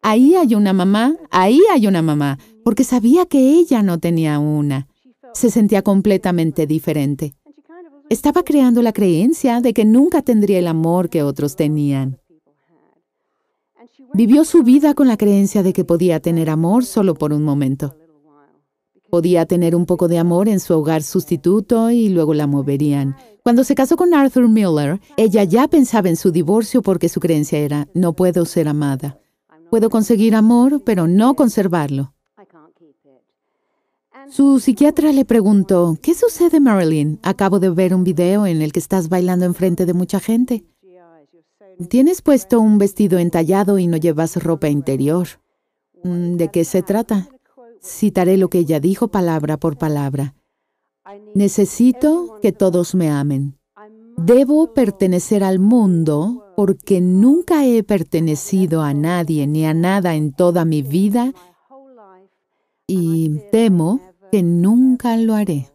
Ahí 0.00 0.36
hay 0.36 0.54
una 0.54 0.72
mamá, 0.72 1.16
ahí 1.30 1.60
hay 1.72 1.88
una 1.88 2.02
mamá, 2.02 2.38
porque 2.68 2.84
sabía 2.84 3.24
que 3.24 3.54
ella 3.54 3.82
no 3.82 3.98
tenía 3.98 4.38
una. 4.38 4.88
Se 5.32 5.48
sentía 5.48 5.80
completamente 5.80 6.66
diferente. 6.66 7.32
Estaba 8.10 8.42
creando 8.42 8.82
la 8.82 8.92
creencia 8.92 9.62
de 9.62 9.72
que 9.72 9.86
nunca 9.86 10.20
tendría 10.20 10.58
el 10.58 10.66
amor 10.66 11.08
que 11.08 11.22
otros 11.22 11.56
tenían. 11.56 12.20
Vivió 14.12 14.44
su 14.44 14.64
vida 14.64 14.92
con 14.92 15.08
la 15.08 15.16
creencia 15.16 15.62
de 15.62 15.72
que 15.72 15.86
podía 15.86 16.20
tener 16.20 16.50
amor 16.50 16.84
solo 16.84 17.14
por 17.14 17.32
un 17.32 17.42
momento. 17.42 17.96
Podía 19.08 19.46
tener 19.46 19.74
un 19.74 19.86
poco 19.86 20.06
de 20.06 20.18
amor 20.18 20.46
en 20.46 20.60
su 20.60 20.74
hogar 20.74 21.02
sustituto 21.02 21.90
y 21.90 22.10
luego 22.10 22.34
la 22.34 22.46
moverían. 22.46 23.16
Cuando 23.42 23.64
se 23.64 23.74
casó 23.74 23.96
con 23.96 24.12
Arthur 24.12 24.46
Miller, 24.46 25.00
ella 25.16 25.42
ya 25.44 25.68
pensaba 25.68 26.10
en 26.10 26.16
su 26.16 26.32
divorcio 26.32 26.82
porque 26.82 27.08
su 27.08 27.18
creencia 27.18 27.60
era, 27.60 27.88
no 27.94 28.12
puedo 28.12 28.44
ser 28.44 28.68
amada. 28.68 29.18
Puedo 29.70 29.88
conseguir 29.88 30.34
amor, 30.34 30.82
pero 30.84 31.08
no 31.08 31.34
conservarlo. 31.34 32.12
Su 34.30 34.60
psiquiatra 34.60 35.12
le 35.12 35.24
preguntó, 35.24 35.96
¿qué 36.02 36.14
sucede, 36.14 36.60
Marilyn? 36.60 37.18
Acabo 37.22 37.58
de 37.60 37.70
ver 37.70 37.94
un 37.94 38.04
video 38.04 38.46
en 38.46 38.60
el 38.60 38.72
que 38.72 38.78
estás 38.78 39.08
bailando 39.08 39.46
enfrente 39.46 39.86
de 39.86 39.94
mucha 39.94 40.20
gente. 40.20 40.64
Tienes 41.88 42.22
puesto 42.22 42.60
un 42.60 42.78
vestido 42.78 43.18
entallado 43.18 43.78
y 43.78 43.86
no 43.86 43.96
llevas 43.96 44.36
ropa 44.42 44.68
interior. 44.68 45.28
Mm, 46.02 46.36
¿De 46.36 46.48
qué 46.48 46.64
se 46.64 46.82
trata? 46.82 47.28
Citaré 47.82 48.36
lo 48.36 48.50
que 48.50 48.58
ella 48.58 48.80
dijo 48.80 49.08
palabra 49.08 49.56
por 49.56 49.78
palabra. 49.78 50.34
Necesito 51.34 52.38
que 52.42 52.52
todos 52.52 52.94
me 52.94 53.10
amen. 53.10 53.56
Debo 54.16 54.74
pertenecer 54.74 55.44
al 55.44 55.58
mundo 55.58 56.44
porque 56.56 57.00
nunca 57.00 57.64
he 57.64 57.82
pertenecido 57.84 58.82
a 58.82 58.92
nadie 58.92 59.46
ni 59.46 59.64
a 59.64 59.74
nada 59.74 60.16
en 60.16 60.32
toda 60.32 60.64
mi 60.64 60.82
vida 60.82 61.32
y 62.88 63.38
temo 63.52 64.00
que 64.30 64.42
nunca 64.42 65.16
lo 65.16 65.34
haré. 65.34 65.70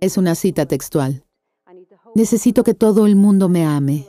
Es 0.00 0.16
una 0.16 0.34
cita 0.34 0.66
textual. 0.66 1.24
Necesito 2.14 2.64
que 2.64 2.74
todo 2.74 3.06
el 3.06 3.16
mundo 3.16 3.48
me 3.48 3.64
ame. 3.64 4.06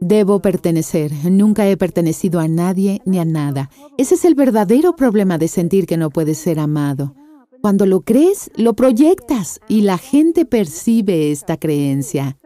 Debo 0.00 0.40
pertenecer. 0.40 1.12
Nunca 1.30 1.66
he 1.68 1.76
pertenecido 1.76 2.40
a 2.40 2.48
nadie 2.48 3.00
ni 3.04 3.18
a 3.18 3.24
nada. 3.24 3.70
Ese 3.96 4.16
es 4.16 4.24
el 4.24 4.34
verdadero 4.34 4.96
problema 4.96 5.38
de 5.38 5.48
sentir 5.48 5.86
que 5.86 5.96
no 5.96 6.10
puedes 6.10 6.38
ser 6.38 6.58
amado. 6.58 7.14
Cuando 7.62 7.86
lo 7.86 8.02
crees, 8.02 8.50
lo 8.56 8.74
proyectas 8.74 9.60
y 9.68 9.82
la 9.82 9.96
gente 9.96 10.44
percibe 10.44 11.30
esta 11.30 11.56
creencia. 11.56 12.36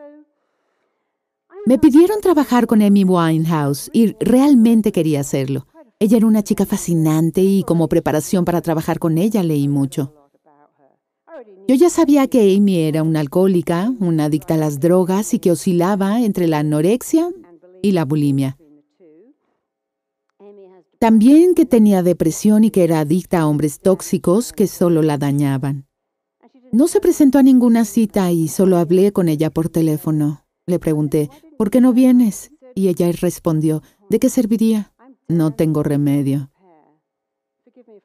Me 1.66 1.78
pidieron 1.78 2.20
trabajar 2.20 2.66
con 2.66 2.82
Amy 2.82 3.04
Winehouse 3.04 3.90
y 3.92 4.14
realmente 4.20 4.92
quería 4.92 5.20
hacerlo. 5.20 5.66
Ella 5.98 6.18
era 6.18 6.26
una 6.26 6.44
chica 6.44 6.64
fascinante 6.64 7.42
y 7.42 7.64
como 7.64 7.88
preparación 7.88 8.44
para 8.44 8.60
trabajar 8.60 9.00
con 9.00 9.18
ella 9.18 9.42
leí 9.42 9.66
mucho. 9.66 10.14
Yo 11.68 11.74
ya 11.74 11.90
sabía 11.90 12.26
que 12.28 12.56
Amy 12.56 12.78
era 12.78 13.02
una 13.02 13.20
alcohólica, 13.20 13.92
una 14.00 14.24
adicta 14.24 14.54
a 14.54 14.56
las 14.56 14.80
drogas 14.80 15.34
y 15.34 15.38
que 15.38 15.50
oscilaba 15.50 16.22
entre 16.22 16.46
la 16.46 16.60
anorexia 16.60 17.28
y 17.82 17.92
la 17.92 18.06
bulimia. 18.06 18.56
También 20.98 21.54
que 21.54 21.66
tenía 21.66 22.02
depresión 22.02 22.64
y 22.64 22.70
que 22.70 22.84
era 22.84 23.00
adicta 23.00 23.40
a 23.40 23.46
hombres 23.46 23.80
tóxicos 23.80 24.54
que 24.54 24.66
solo 24.66 25.02
la 25.02 25.18
dañaban. 25.18 25.86
No 26.72 26.88
se 26.88 27.00
presentó 27.00 27.38
a 27.38 27.42
ninguna 27.42 27.84
cita 27.84 28.32
y 28.32 28.48
solo 28.48 28.78
hablé 28.78 29.12
con 29.12 29.28
ella 29.28 29.50
por 29.50 29.68
teléfono. 29.68 30.46
Le 30.64 30.78
pregunté, 30.78 31.28
¿por 31.58 31.68
qué 31.68 31.82
no 31.82 31.92
vienes? 31.92 32.50
Y 32.74 32.88
ella 32.88 33.12
respondió, 33.12 33.82
¿de 34.08 34.18
qué 34.18 34.30
serviría? 34.30 34.94
No 35.28 35.50
tengo 35.50 35.82
remedio. 35.82 36.50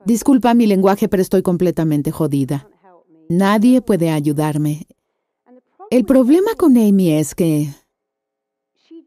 Disculpa 0.06 0.54
mi 0.54 0.68
lenguaje, 0.68 1.08
pero 1.08 1.22
estoy 1.22 1.44
completamente 1.44 2.12
jodida. 2.12 2.68
Nadie 3.30 3.82
puede 3.82 4.10
ayudarme. 4.10 4.88
El 5.90 6.06
problema 6.06 6.56
con 6.58 6.78
Amy 6.78 7.12
es 7.12 7.36
que, 7.36 7.70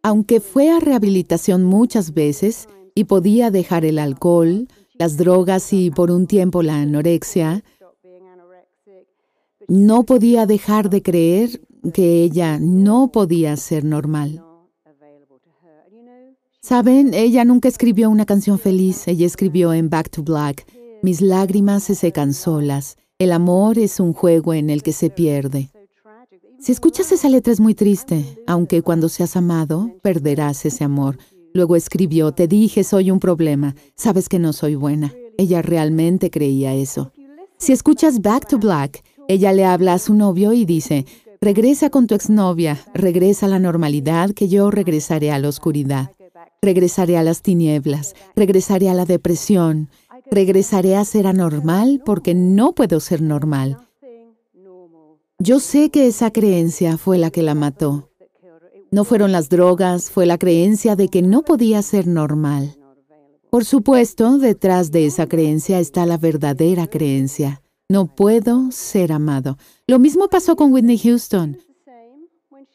aunque 0.02 0.40
fue 0.40 0.70
a 0.70 0.80
rehabilitación 0.80 1.64
muchas 1.64 2.14
veces 2.14 2.68
y 2.94 3.04
podía 3.04 3.50
dejar 3.50 3.84
el 3.84 3.98
alcohol, 3.98 4.68
las 4.94 5.16
drogas 5.16 5.72
y 5.72 5.90
por 5.90 6.10
un 6.10 6.26
tiempo 6.26 6.62
la 6.62 6.80
anorexia, 6.80 7.64
no 9.68 10.04
podía 10.04 10.46
dejar 10.46 10.90
de 10.90 11.02
creer 11.02 11.60
que 11.92 12.22
ella 12.22 12.58
no 12.60 13.10
podía 13.10 13.56
ser 13.56 13.84
normal. 13.84 14.42
Saben, 16.60 17.14
ella 17.14 17.44
nunca 17.44 17.68
escribió 17.68 18.10
una 18.10 18.26
canción 18.26 18.58
feliz, 18.58 19.06
ella 19.06 19.26
escribió 19.26 19.72
en 19.72 19.88
Back 19.88 20.10
to 20.10 20.22
Black, 20.22 20.66
mis 21.02 21.20
lágrimas 21.20 21.84
se 21.84 21.94
secan 21.94 22.34
solas, 22.34 22.96
el 23.18 23.32
amor 23.32 23.78
es 23.78 23.98
un 23.98 24.12
juego 24.12 24.52
en 24.52 24.68
el 24.68 24.82
que 24.82 24.92
se 24.92 25.08
pierde. 25.08 25.70
Si 26.60 26.72
escuchas 26.72 27.12
esa 27.12 27.28
letra 27.28 27.52
es 27.52 27.60
muy 27.60 27.74
triste, 27.74 28.24
aunque 28.46 28.82
cuando 28.82 29.08
seas 29.08 29.36
amado, 29.36 29.90
perderás 30.02 30.64
ese 30.66 30.84
amor. 30.84 31.18
Luego 31.54 31.76
escribió, 31.76 32.32
te 32.32 32.46
dije, 32.46 32.84
soy 32.84 33.10
un 33.10 33.20
problema, 33.20 33.74
sabes 33.94 34.28
que 34.28 34.38
no 34.38 34.52
soy 34.52 34.74
buena. 34.74 35.14
Ella 35.38 35.62
realmente 35.62 36.30
creía 36.30 36.74
eso. 36.74 37.12
Si 37.56 37.72
escuchas 37.72 38.20
Back 38.20 38.48
to 38.48 38.58
Black, 38.58 39.02
ella 39.28 39.52
le 39.52 39.64
habla 39.64 39.94
a 39.94 39.98
su 39.98 40.12
novio 40.12 40.52
y 40.52 40.66
dice, 40.66 41.06
Regresa 41.40 41.90
con 41.90 42.06
tu 42.06 42.14
exnovia, 42.14 42.78
regresa 42.94 43.46
a 43.46 43.48
la 43.48 43.58
normalidad, 43.58 44.30
que 44.30 44.48
yo 44.48 44.70
regresaré 44.70 45.30
a 45.30 45.38
la 45.38 45.48
oscuridad. 45.48 46.12
Regresaré 46.62 47.18
a 47.18 47.22
las 47.22 47.42
tinieblas, 47.42 48.14
regresaré 48.34 48.88
a 48.88 48.94
la 48.94 49.04
depresión, 49.04 49.88
regresaré 50.30 50.96
a 50.96 51.04
ser 51.04 51.26
anormal 51.26 52.02
porque 52.04 52.34
no 52.34 52.74
puedo 52.74 53.00
ser 53.00 53.22
normal. 53.22 53.78
Yo 55.38 55.60
sé 55.60 55.90
que 55.90 56.06
esa 56.06 56.30
creencia 56.30 56.96
fue 56.96 57.18
la 57.18 57.30
que 57.30 57.42
la 57.42 57.54
mató. 57.54 58.10
No 58.90 59.04
fueron 59.04 59.32
las 59.32 59.48
drogas, 59.48 60.10
fue 60.10 60.26
la 60.26 60.38
creencia 60.38 60.96
de 60.96 61.08
que 61.08 61.22
no 61.22 61.42
podía 61.42 61.82
ser 61.82 62.06
normal. 62.06 62.76
Por 63.50 63.64
supuesto, 63.64 64.38
detrás 64.38 64.90
de 64.90 65.06
esa 65.06 65.26
creencia 65.26 65.78
está 65.78 66.06
la 66.06 66.18
verdadera 66.18 66.86
creencia. 66.86 67.62
No 67.88 68.06
puedo 68.06 68.70
ser 68.72 69.12
amado. 69.12 69.58
Lo 69.86 69.98
mismo 69.98 70.28
pasó 70.28 70.56
con 70.56 70.72
Whitney 70.72 70.98
Houston. 70.98 71.58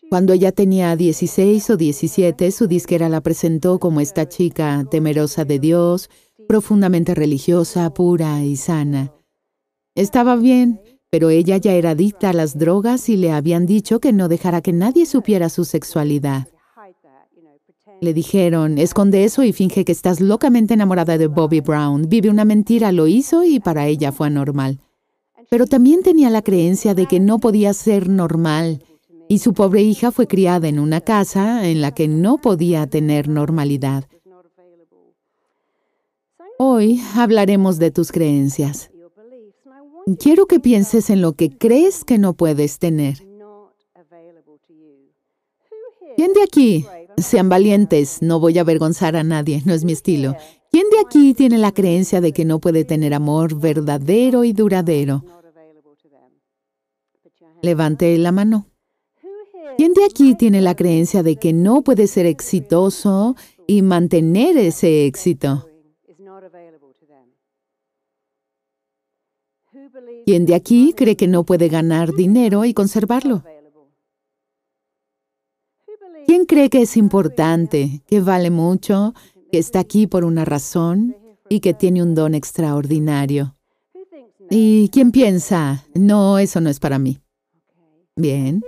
Cuando 0.10 0.34
ella 0.34 0.52
tenía 0.52 0.96
16 0.96 1.70
o 1.70 1.78
17, 1.78 2.52
su 2.52 2.68
disquera 2.68 3.10
la 3.10 3.22
presentó 3.22 3.80
como 3.80 4.02
esta 4.02 4.28
chica 4.28 4.86
temerosa 4.92 5.46
de 5.46 5.60
Dios, 5.60 6.10
profundamente 6.52 7.16
religiosa, 7.16 7.94
pura 7.94 8.44
y 8.44 8.58
sana. 8.58 9.14
Estaba 9.96 10.36
bien, 10.36 10.82
pero 11.10 11.30
ella 11.30 11.56
ya 11.56 11.72
era 11.72 11.92
adicta 11.92 12.32
a 12.32 12.34
las 12.34 12.58
drogas 12.58 13.08
y 13.08 13.16
le 13.16 13.32
habían 13.32 13.66
dicho 13.66 14.02
que 14.02 14.12
no 14.12 14.28
dejara 14.28 14.60
que 14.60 14.74
nadie 14.74 15.06
supiera 15.06 15.48
su 15.48 15.64
sexualidad. 15.64 16.50
Le 18.02 18.14
dijeron, 18.14 18.80
esconde 18.80 19.24
eso 19.24 19.46
y 19.46 19.54
finge 19.54 19.86
que 19.86 19.94
estás 19.94 20.20
locamente 20.20 20.74
enamorada 20.74 21.18
de 21.18 21.28
Bobby 21.28 21.62
Brown. 21.62 22.10
Vive 22.10 22.30
una 22.30 22.44
mentira, 22.44 22.92
lo 22.92 23.08
hizo 23.08 23.46
y 23.46 23.62
para 23.62 23.88
ella 23.88 24.12
fue 24.12 24.28
anormal 24.28 24.82
pero 25.52 25.68
también 25.68 26.02
tenía 26.02 26.30
la 26.30 26.42
creencia 26.42 26.94
de 26.94 27.08
que 27.08 27.20
no 27.20 27.38
podía 27.38 27.74
ser 27.74 28.08
normal 28.08 28.86
y 29.28 29.40
su 29.40 29.54
pobre 29.54 29.82
hija 29.82 30.10
fue 30.12 30.26
criada 30.26 30.70
en 30.70 30.80
una 30.80 31.02
casa 31.02 31.68
en 31.68 31.82
la 31.82 31.92
que 31.92 32.08
no 32.08 32.38
podía 32.38 32.88
tener 32.88 33.28
normalidad. 33.28 34.06
Hoy 36.64 37.02
hablaremos 37.16 37.80
de 37.80 37.90
tus 37.90 38.12
creencias. 38.12 38.92
Quiero 40.20 40.46
que 40.46 40.60
pienses 40.60 41.10
en 41.10 41.20
lo 41.20 41.34
que 41.34 41.50
crees 41.50 42.06
que 42.06 42.20
no 42.20 42.34
puedes 42.36 42.78
tener. 42.78 43.18
¿Quién 46.16 46.34
de 46.34 46.44
aquí? 46.44 46.86
Sean 47.18 47.50
valientes, 47.50 48.22
no 48.22 48.40
voy 48.40 48.60
a 48.60 48.62
avergonzar 48.62 49.16
a 49.16 49.24
nadie, 49.24 49.64
no 49.66 49.74
es 49.74 49.84
mi 49.84 49.94
estilo. 49.94 50.36
¿Quién 50.72 50.86
de 50.92 51.00
aquí 51.00 51.34
tiene 51.34 51.58
la 51.58 51.72
creencia 51.72 52.22
de 52.22 52.32
que 52.32 52.46
no 52.46 52.60
puede 52.60 52.86
tener 52.86 53.16
amor 53.16 53.60
verdadero 53.60 54.44
y 54.44 54.54
duradero? 54.54 55.26
Levante 57.64 58.16
la 58.20 58.32
mano. 58.32 58.68
¿Quién 59.78 59.94
de 59.94 60.06
aquí 60.06 60.36
tiene 60.36 60.62
la 60.62 60.76
creencia 60.76 61.24
de 61.24 61.38
que 61.38 61.54
no 61.54 61.82
puede 61.82 62.06
ser 62.06 62.28
exitoso 62.28 63.36
y 63.66 63.82
mantener 63.82 64.58
ese 64.58 65.08
éxito? 65.08 65.66
¿Quién 70.26 70.46
de 70.46 70.56
aquí 70.56 70.94
cree 70.96 71.16
que 71.16 71.28
no 71.28 71.44
puede 71.44 71.68
ganar 71.68 72.14
dinero 72.14 72.66
y 72.66 72.74
conservarlo? 72.74 73.44
¿Quién 76.26 76.46
cree 76.46 76.70
que 76.70 76.84
es 76.84 76.98
importante, 76.98 78.02
que 78.08 78.22
vale 78.22 78.52
mucho, 78.52 79.14
que 79.52 79.58
está 79.58 79.80
aquí 79.80 80.08
por 80.08 80.24
una 80.24 80.46
razón 80.46 81.16
y 81.50 81.60
que 81.60 81.74
tiene 81.74 82.04
un 82.04 82.16
don 82.16 82.36
extraordinario? 82.36 83.56
¿Y 84.50 84.90
quién 84.90 85.12
piensa, 85.12 85.86
no, 85.94 86.38
eso 86.38 86.62
no 86.62 86.70
es 86.70 86.80
para 86.80 87.00
mí? 87.00 87.20
Bien. 88.16 88.64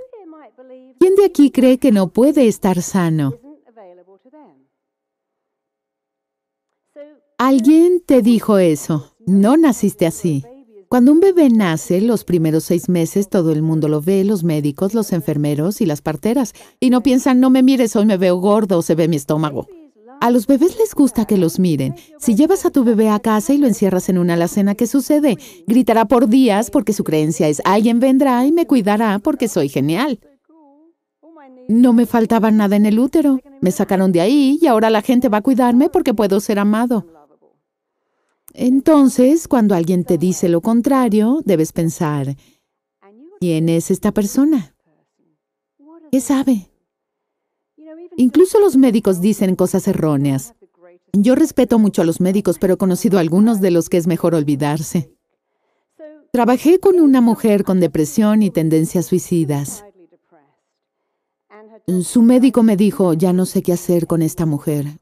¿Quién 1.00 1.16
de 1.16 1.26
aquí 1.26 1.52
cree 1.52 1.78
que 1.78 1.92
no 1.92 2.08
puede 2.08 2.48
estar 2.48 2.82
sano? 2.82 3.36
Alguien 7.38 8.02
te 8.06 8.22
dijo 8.22 8.58
eso. 8.58 9.16
No 9.26 9.58
naciste 9.58 10.06
así. 10.06 10.46
Cuando 10.94 11.12
un 11.12 11.22
bebé 11.22 11.50
nace, 11.50 12.02
los 12.02 12.24
primeros 12.24 12.66
seis 12.66 12.88
meses 12.88 13.28
todo 13.28 13.52
el 13.52 13.64
mundo 13.64 13.88
lo 13.88 14.00
ve, 14.00 14.24
los 14.24 14.44
médicos, 14.44 14.94
los 14.94 15.12
enfermeros 15.12 15.82
y 15.82 15.88
las 15.88 16.04
parteras, 16.04 16.54
y 16.80 16.92
no 16.92 17.02
piensan, 17.02 17.40
no 17.40 17.50
me 17.50 17.64
mires, 17.64 17.96
hoy 17.96 18.06
me 18.06 18.18
veo 18.18 18.38
gordo 18.38 18.78
o 18.78 18.84
se 18.84 18.94
ve 18.94 19.08
mi 19.08 19.16
estómago. 19.16 19.66
A 20.22 20.30
los 20.30 20.46
bebés 20.46 20.78
les 20.78 20.94
gusta 20.94 21.26
que 21.26 21.40
los 21.40 21.58
miren. 21.58 21.96
Si 22.20 22.36
llevas 22.36 22.68
a 22.68 22.70
tu 22.70 22.84
bebé 22.84 23.10
a 23.10 23.20
casa 23.20 23.56
y 23.56 23.58
lo 23.58 23.66
encierras 23.66 24.08
en 24.10 24.20
una 24.20 24.36
alacena, 24.36 24.76
¿qué 24.76 24.86
sucede? 24.86 25.40
Gritará 25.66 26.06
por 26.06 26.30
días 26.30 26.70
porque 26.70 26.94
su 26.94 27.04
creencia 27.04 27.48
es, 27.48 27.60
alguien 27.66 28.00
vendrá 28.00 28.46
y 28.46 28.52
me 28.52 28.68
cuidará 28.68 29.18
porque 29.18 29.48
soy 29.48 29.70
genial. 29.70 30.20
No 31.68 31.94
me 31.94 32.06
faltaba 32.06 32.52
nada 32.52 32.76
en 32.76 32.86
el 32.86 33.00
útero. 33.00 33.40
Me 33.62 33.72
sacaron 33.72 34.12
de 34.12 34.22
ahí 34.22 34.60
y 34.62 34.68
ahora 34.68 34.92
la 34.92 35.02
gente 35.02 35.28
va 35.28 35.40
a 35.40 35.42
cuidarme 35.42 35.90
porque 35.90 36.14
puedo 36.14 36.40
ser 36.40 36.60
amado. 36.60 37.08
Entonces, 38.54 39.48
cuando 39.48 39.74
alguien 39.76 40.04
te 40.06 40.18
dice 40.18 40.48
lo 40.48 40.62
contrario, 40.62 41.42
debes 41.44 41.74
pensar, 41.74 42.38
¿quién 43.40 43.68
es 43.68 43.90
esta 43.90 44.12
persona? 44.12 44.76
¿Qué 46.12 46.22
sabe? 46.22 46.70
Incluso 48.16 48.60
los 48.60 48.78
médicos 48.78 49.22
dicen 49.22 49.56
cosas 49.56 49.88
erróneas. 49.88 50.54
Yo 51.14 51.34
respeto 51.36 51.80
mucho 51.80 52.04
a 52.04 52.06
los 52.06 52.22
médicos, 52.22 52.60
pero 52.60 52.76
he 52.76 52.78
conocido 52.78 53.18
a 53.18 53.22
algunos 53.22 53.62
de 53.62 53.72
los 53.72 53.90
que 53.90 53.98
es 53.98 54.08
mejor 54.08 54.36
olvidarse. 54.36 55.12
Trabajé 56.32 56.80
con 56.80 57.00
una 57.00 57.22
mujer 57.22 57.64
con 57.64 57.80
depresión 57.80 58.44
y 58.44 58.52
tendencias 58.52 59.08
suicidas. 59.08 59.84
Su 62.04 62.22
médico 62.22 62.64
me 62.64 62.78
dijo, 62.78 63.14
ya 63.14 63.34
no 63.34 63.46
sé 63.46 63.62
qué 63.62 63.74
hacer 63.74 64.08
con 64.08 64.22
esta 64.22 64.46
mujer. 64.46 65.00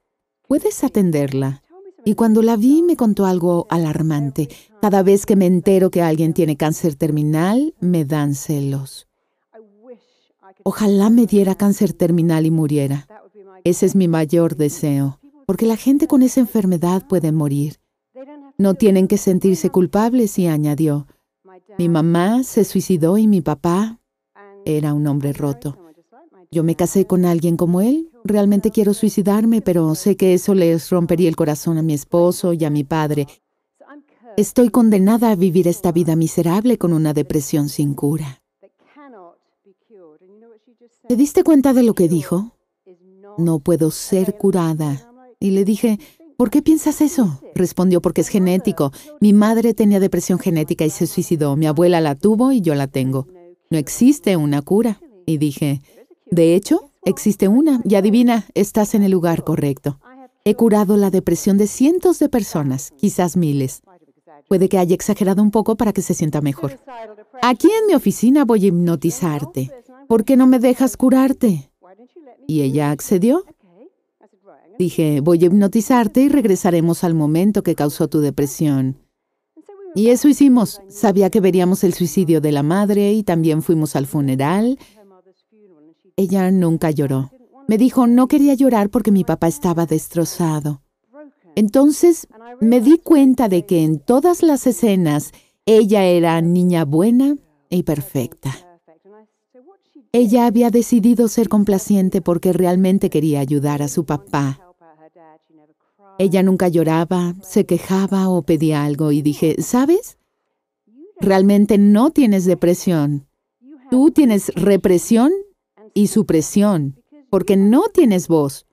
¿Puedes 0.47 0.83
atenderla? 0.83 1.60
Y 2.05 2.15
cuando 2.15 2.41
la 2.41 2.57
vi 2.57 2.81
me 2.81 2.95
contó 2.95 3.25
algo 3.25 3.67
alarmante. 3.69 4.49
Cada 4.81 5.03
vez 5.03 5.25
que 5.25 5.35
me 5.35 5.45
entero 5.45 5.91
que 5.91 6.01
alguien 6.01 6.33
tiene 6.33 6.57
cáncer 6.57 6.95
terminal, 6.95 7.75
me 7.79 8.05
dan 8.05 8.35
celos. 8.35 9.07
Ojalá 10.63 11.09
me 11.09 11.25
diera 11.25 11.55
cáncer 11.55 11.93
terminal 11.93 12.45
y 12.45 12.51
muriera. 12.51 13.07
Ese 13.63 13.85
es 13.85 13.95
mi 13.95 14.07
mayor 14.07 14.55
deseo, 14.55 15.19
porque 15.45 15.65
la 15.65 15.77
gente 15.77 16.07
con 16.07 16.21
esa 16.21 16.39
enfermedad 16.39 17.07
puede 17.07 17.31
morir. 17.31 17.79
No 18.57 18.73
tienen 18.73 19.07
que 19.07 19.17
sentirse 19.17 19.69
culpables, 19.69 20.37
y 20.39 20.47
añadió. 20.47 21.07
Mi 21.77 21.89
mamá 21.89 22.43
se 22.43 22.63
suicidó 22.63 23.17
y 23.17 23.27
mi 23.27 23.41
papá 23.41 23.99
era 24.65 24.93
un 24.93 25.07
hombre 25.07 25.33
roto. 25.33 25.77
Yo 26.53 26.63
me 26.63 26.75
casé 26.75 27.07
con 27.07 27.23
alguien 27.23 27.55
como 27.55 27.79
él. 27.79 28.09
Realmente 28.25 28.71
quiero 28.71 28.93
suicidarme, 28.93 29.61
pero 29.61 29.95
sé 29.95 30.17
que 30.17 30.33
eso 30.33 30.53
les 30.53 30.89
rompería 30.89 31.29
el 31.29 31.37
corazón 31.37 31.77
a 31.77 31.81
mi 31.81 31.93
esposo 31.93 32.51
y 32.51 32.65
a 32.65 32.69
mi 32.69 32.83
padre. 32.83 33.27
Estoy 34.35 34.69
condenada 34.69 35.31
a 35.31 35.35
vivir 35.35 35.69
esta 35.69 35.93
vida 35.93 36.17
miserable 36.17 36.77
con 36.77 36.91
una 36.91 37.13
depresión 37.13 37.69
sin 37.69 37.93
cura. 37.93 38.41
¿Te 41.07 41.15
diste 41.15 41.45
cuenta 41.45 41.73
de 41.73 41.83
lo 41.83 41.93
que 41.93 42.09
dijo? 42.09 42.51
No 43.37 43.59
puedo 43.59 43.89
ser 43.89 44.37
curada. 44.37 45.09
Y 45.39 45.51
le 45.51 45.63
dije, 45.63 45.99
¿por 46.35 46.49
qué 46.49 46.61
piensas 46.61 46.99
eso? 46.99 47.39
Respondió, 47.55 48.01
porque 48.01 48.21
es 48.21 48.27
genético. 48.27 48.91
Mi 49.21 49.31
madre 49.31 49.73
tenía 49.73 50.01
depresión 50.01 50.37
genética 50.37 50.83
y 50.83 50.89
se 50.89 51.07
suicidó. 51.07 51.55
Mi 51.55 51.67
abuela 51.67 52.01
la 52.01 52.15
tuvo 52.15 52.51
y 52.51 52.59
yo 52.59 52.75
la 52.75 52.87
tengo. 52.87 53.27
No 53.69 53.77
existe 53.77 54.35
una 54.35 54.61
cura. 54.61 54.99
Y 55.25 55.37
dije, 55.37 55.81
de 56.31 56.55
hecho, 56.55 56.89
existe 57.03 57.49
una, 57.49 57.81
y 57.83 57.95
adivina, 57.95 58.45
estás 58.53 58.95
en 58.95 59.03
el 59.03 59.11
lugar 59.11 59.43
correcto. 59.43 59.99
He 60.45 60.55
curado 60.55 60.95
la 60.95 61.09
depresión 61.09 61.57
de 61.57 61.67
cientos 61.67 62.19
de 62.19 62.29
personas, 62.29 62.91
quizás 62.97 63.35
miles. 63.35 63.81
Puede 64.47 64.69
que 64.69 64.77
haya 64.77 64.95
exagerado 64.95 65.43
un 65.43 65.51
poco 65.51 65.75
para 65.75 65.91
que 65.91 66.01
se 66.01 66.13
sienta 66.13 66.39
mejor. 66.39 66.79
Aquí 67.41 67.67
en 67.67 67.85
mi 67.85 67.95
oficina 67.95 68.45
voy 68.45 68.63
a 68.63 68.67
hipnotizarte. 68.69 69.71
¿Por 70.07 70.23
qué 70.23 70.37
no 70.37 70.47
me 70.47 70.59
dejas 70.59 70.95
curarte? 70.95 71.69
Y 72.47 72.61
ella 72.61 72.91
accedió. 72.91 73.43
Dije, 74.79 75.19
voy 75.19 75.43
a 75.43 75.47
hipnotizarte 75.47 76.21
y 76.21 76.29
regresaremos 76.29 77.03
al 77.03 77.13
momento 77.13 77.61
que 77.61 77.75
causó 77.75 78.07
tu 78.07 78.21
depresión. 78.21 78.95
Y 79.95 80.11
eso 80.11 80.29
hicimos. 80.29 80.81
Sabía 80.87 81.29
que 81.29 81.41
veríamos 81.41 81.83
el 81.83 81.93
suicidio 81.93 82.39
de 82.39 82.53
la 82.53 82.63
madre 82.63 83.11
y 83.11 83.23
también 83.23 83.61
fuimos 83.61 83.97
al 83.97 84.07
funeral 84.07 84.79
ella 86.21 86.51
nunca 86.51 86.91
lloró. 86.91 87.31
Me 87.67 87.77
dijo, 87.77 88.07
no 88.07 88.27
quería 88.27 88.53
llorar 88.53 88.89
porque 88.89 89.11
mi 89.11 89.23
papá 89.23 89.47
estaba 89.47 89.85
destrozado. 89.85 90.81
Entonces 91.55 92.27
me 92.59 92.79
di 92.79 92.97
cuenta 92.97 93.49
de 93.49 93.65
que 93.65 93.83
en 93.83 93.99
todas 93.99 94.43
las 94.43 94.67
escenas 94.67 95.31
ella 95.65 96.05
era 96.05 96.41
niña 96.41 96.85
buena 96.85 97.37
y 97.69 97.83
perfecta. 97.83 98.55
Ella 100.13 100.45
había 100.45 100.69
decidido 100.69 101.27
ser 101.27 101.47
complaciente 101.49 102.21
porque 102.21 102.53
realmente 102.53 103.09
quería 103.09 103.39
ayudar 103.39 103.81
a 103.81 103.87
su 103.87 104.05
papá. 104.05 104.59
Ella 106.19 106.43
nunca 106.43 106.67
lloraba, 106.67 107.33
se 107.41 107.65
quejaba 107.65 108.29
o 108.29 108.43
pedía 108.43 108.83
algo 108.83 109.11
y 109.11 109.21
dije, 109.21 109.61
¿sabes? 109.61 110.17
Realmente 111.19 111.77
no 111.77 112.11
tienes 112.11 112.45
depresión. 112.45 113.27
Tú 113.89 114.11
tienes 114.11 114.53
represión 114.55 115.31
y 115.93 116.07
supresión, 116.07 117.01
porque 117.29 117.57
no 117.57 117.83
tienes 117.93 118.27
voz. 118.27 118.65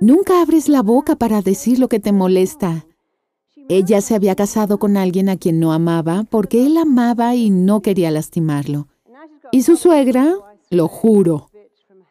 Nunca 0.00 0.40
abres 0.42 0.68
la 0.68 0.82
boca 0.82 1.16
para 1.16 1.42
decir 1.42 1.78
lo 1.78 1.88
que 1.88 2.00
te 2.00 2.12
molesta. 2.12 2.86
Ella 3.68 4.00
se 4.00 4.14
había 4.14 4.34
casado 4.34 4.78
con 4.78 4.96
alguien 4.96 5.28
a 5.28 5.36
quien 5.36 5.60
no 5.60 5.72
amaba 5.72 6.24
porque 6.30 6.64
él 6.64 6.76
amaba 6.76 7.34
y 7.34 7.50
no 7.50 7.82
quería 7.82 8.10
lastimarlo. 8.10 8.88
Y 9.52 9.62
su 9.62 9.76
suegra, 9.76 10.34
lo 10.70 10.88
juro, 10.88 11.48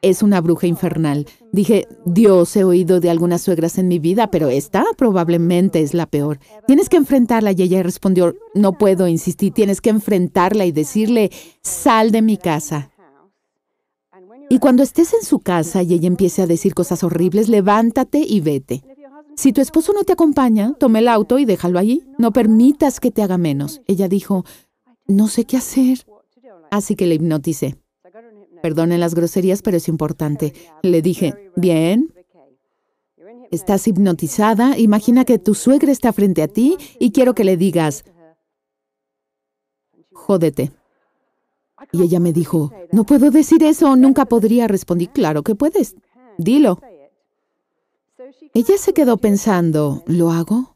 es 0.01 0.21
una 0.21 0.41
bruja 0.41 0.67
infernal. 0.67 1.25
Dije, 1.51 1.87
Dios, 2.05 2.55
he 2.55 2.63
oído 2.63 2.99
de 2.99 3.09
algunas 3.09 3.41
suegras 3.41 3.77
en 3.77 3.87
mi 3.87 3.99
vida, 3.99 4.29
pero 4.29 4.49
esta 4.49 4.85
probablemente 4.97 5.81
es 5.81 5.93
la 5.93 6.05
peor. 6.05 6.39
Tienes 6.67 6.89
que 6.89 6.97
enfrentarla. 6.97 7.51
Y 7.51 7.61
ella 7.61 7.83
respondió, 7.83 8.35
no 8.53 8.73
puedo 8.73 9.07
insistir, 9.07 9.53
tienes 9.53 9.81
que 9.81 9.89
enfrentarla 9.89 10.65
y 10.65 10.71
decirle, 10.71 11.31
sal 11.61 12.11
de 12.11 12.21
mi 12.21 12.37
casa. 12.37 12.91
Y 14.49 14.59
cuando 14.59 14.83
estés 14.83 15.13
en 15.13 15.23
su 15.23 15.39
casa 15.39 15.83
y 15.83 15.93
ella 15.93 16.07
empiece 16.07 16.41
a 16.41 16.47
decir 16.47 16.73
cosas 16.73 17.03
horribles, 17.03 17.49
levántate 17.49 18.19
y 18.19 18.39
vete. 18.39 18.83
Si 19.35 19.53
tu 19.53 19.61
esposo 19.61 19.93
no 19.93 20.03
te 20.03 20.13
acompaña, 20.13 20.73
toma 20.79 20.99
el 20.99 21.07
auto 21.07 21.37
y 21.37 21.45
déjalo 21.45 21.79
allí. 21.79 22.03
No 22.17 22.31
permitas 22.31 22.99
que 22.99 23.11
te 23.11 23.21
haga 23.21 23.37
menos. 23.37 23.81
Ella 23.85 24.07
dijo, 24.07 24.45
no 25.05 25.27
sé 25.27 25.45
qué 25.45 25.57
hacer. 25.57 26.05
Así 26.71 26.95
que 26.95 27.05
le 27.05 27.15
hipnoticé. 27.15 27.77
Perdonen 28.61 28.99
las 28.99 29.13
groserías, 29.13 29.61
pero 29.61 29.77
es 29.77 29.87
importante. 29.87 30.53
Le 30.81 31.01
dije, 31.01 31.51
bien, 31.55 32.13
estás 33.51 33.87
hipnotizada. 33.87 34.77
Imagina 34.77 35.25
que 35.25 35.39
tu 35.39 35.53
suegra 35.53 35.91
está 35.91 36.13
frente 36.13 36.41
a 36.41 36.47
ti 36.47 36.77
y 36.99 37.11
quiero 37.11 37.35
que 37.35 37.43
le 37.43 37.57
digas, 37.57 38.05
jódete. 40.11 40.71
Y 41.91 42.03
ella 42.03 42.19
me 42.19 42.33
dijo, 42.33 42.71
no 42.91 43.03
puedo 43.05 43.31
decir 43.31 43.63
eso, 43.63 43.95
nunca 43.95 44.25
podría. 44.25 44.67
Respondí, 44.67 45.07
claro 45.07 45.43
que 45.43 45.55
puedes, 45.55 45.95
dilo. 46.37 46.79
Ella 48.53 48.77
se 48.77 48.93
quedó 48.93 49.17
pensando, 49.17 50.03
¿lo 50.05 50.31
hago? 50.31 50.75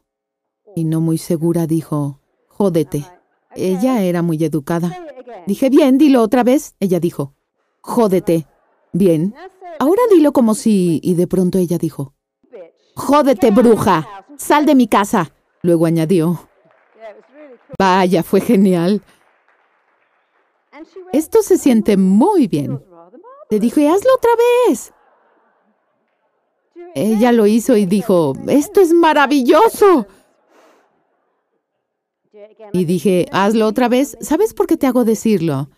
Y 0.74 0.84
no 0.84 1.00
muy 1.00 1.18
segura 1.18 1.66
dijo, 1.66 2.20
jódete. 2.48 3.04
Ella 3.54 4.02
era 4.02 4.22
muy 4.22 4.42
educada. 4.42 4.96
Dije, 5.46 5.68
bien, 5.68 5.98
dilo 5.98 6.22
otra 6.22 6.44
vez. 6.44 6.74
Ella 6.80 7.00
dijo, 7.00 7.34
jódete. 7.80 8.46
Bien. 8.92 9.34
Ahora 9.78 10.02
dilo 10.10 10.32
como 10.32 10.54
si... 10.54 11.00
Y 11.02 11.14
de 11.14 11.26
pronto 11.26 11.58
ella 11.58 11.78
dijo, 11.78 12.14
jódete, 12.94 13.50
bruja. 13.50 14.24
Sal 14.36 14.64
de 14.64 14.74
mi 14.74 14.86
casa. 14.86 15.32
Luego 15.62 15.86
añadió, 15.86 16.48
vaya, 17.78 18.22
fue 18.22 18.40
genial. 18.40 19.02
Esto 21.12 21.42
se 21.42 21.58
siente 21.58 21.96
muy 21.96 22.46
bien. 22.46 22.82
Le 23.50 23.60
dije, 23.60 23.88
hazlo 23.88 24.10
otra 24.14 24.30
vez. 24.66 24.92
Ella 26.94 27.32
lo 27.32 27.46
hizo 27.46 27.76
y 27.76 27.86
dijo, 27.86 28.34
esto 28.48 28.80
es 28.80 28.92
maravilloso. 28.92 30.06
Y 32.72 32.84
dije, 32.84 33.26
hazlo 33.32 33.66
otra 33.66 33.88
vez. 33.88 34.16
¿Sabes 34.20 34.54
por 34.54 34.66
qué 34.66 34.76
te 34.76 34.86
hago 34.86 35.04
decirlo? 35.04 35.68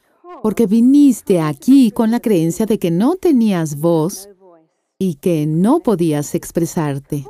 Porque 0.43 0.67
viniste 0.67 1.41
aquí 1.41 1.91
con 1.91 2.11
la 2.11 2.21
creencia 2.21 2.67
de 2.67 2.79
que 2.79 2.91
no 2.91 3.17
tenías 3.17 3.79
voz 3.79 4.29
y 4.99 5.17
que 5.17 5.47
no 5.47 5.81
podías 5.81 6.35
expresarte. 6.35 7.27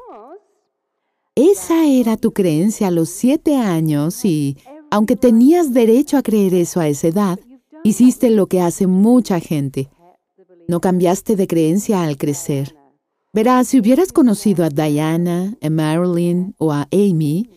Esa 1.35 1.87
era 1.87 2.17
tu 2.17 2.33
creencia 2.33 2.89
a 2.89 2.91
los 2.93 3.09
siete 3.09 3.57
años 3.57 4.25
y, 4.25 4.57
aunque 4.91 5.17
tenías 5.17 5.73
derecho 5.73 6.17
a 6.17 6.23
creer 6.23 6.55
eso 6.55 6.81
a 6.81 6.89
esa 6.89 7.09
edad, 7.09 7.41
hiciste 7.85 8.31
lo 8.31 8.49
que 8.49 8.61
hace 8.61 8.89
mucha 8.89 9.39
gente. 9.39 9.89
No 10.67 10.81
cambiaste 10.81 11.37
de 11.37 11.47
creencia 11.47 12.03
al 12.03 12.17
crecer. 12.17 12.75
Verás, 13.33 13.69
si 13.69 13.79
hubieras 13.79 14.13
conocido 14.13 14.65
a 14.65 14.71
Diana, 14.71 15.57
a 15.61 15.71
Marilyn 15.71 16.55
o 16.59 16.73
a 16.73 16.89
Amy, 16.91 17.49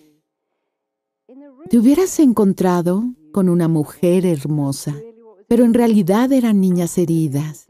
te 1.69 1.77
hubieras 1.77 2.19
encontrado 2.19 3.03
con 3.31 3.49
una 3.49 3.67
mujer 3.67 4.25
hermosa, 4.25 4.95
pero 5.47 5.63
en 5.63 5.73
realidad 5.73 6.31
eran 6.31 6.59
niñas 6.59 6.97
heridas. 6.97 7.67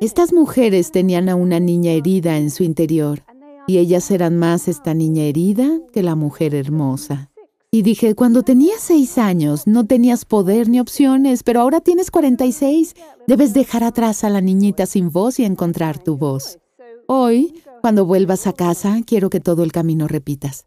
Estas 0.00 0.32
mujeres 0.32 0.90
tenían 0.90 1.28
a 1.28 1.34
una 1.34 1.60
niña 1.60 1.92
herida 1.92 2.38
en 2.38 2.50
su 2.50 2.62
interior 2.62 3.22
y 3.66 3.78
ellas 3.78 4.10
eran 4.10 4.36
más 4.36 4.68
esta 4.68 4.94
niña 4.94 5.24
herida 5.24 5.80
que 5.92 6.02
la 6.02 6.14
mujer 6.14 6.54
hermosa. 6.54 7.30
Y 7.70 7.82
dije, 7.82 8.14
cuando 8.14 8.42
tenías 8.44 8.80
seis 8.80 9.18
años 9.18 9.66
no 9.66 9.84
tenías 9.84 10.24
poder 10.24 10.70
ni 10.70 10.80
opciones, 10.80 11.42
pero 11.42 11.60
ahora 11.60 11.80
tienes 11.82 12.10
46. 12.10 12.94
Debes 13.26 13.52
dejar 13.52 13.84
atrás 13.84 14.24
a 14.24 14.30
la 14.30 14.40
niñita 14.40 14.86
sin 14.86 15.10
voz 15.10 15.38
y 15.38 15.44
encontrar 15.44 16.02
tu 16.02 16.16
voz. 16.16 16.58
Hoy, 17.06 17.62
cuando 17.82 18.06
vuelvas 18.06 18.46
a 18.46 18.54
casa, 18.54 19.00
quiero 19.04 19.28
que 19.28 19.40
todo 19.40 19.64
el 19.64 19.72
camino 19.72 20.08
repitas. 20.08 20.66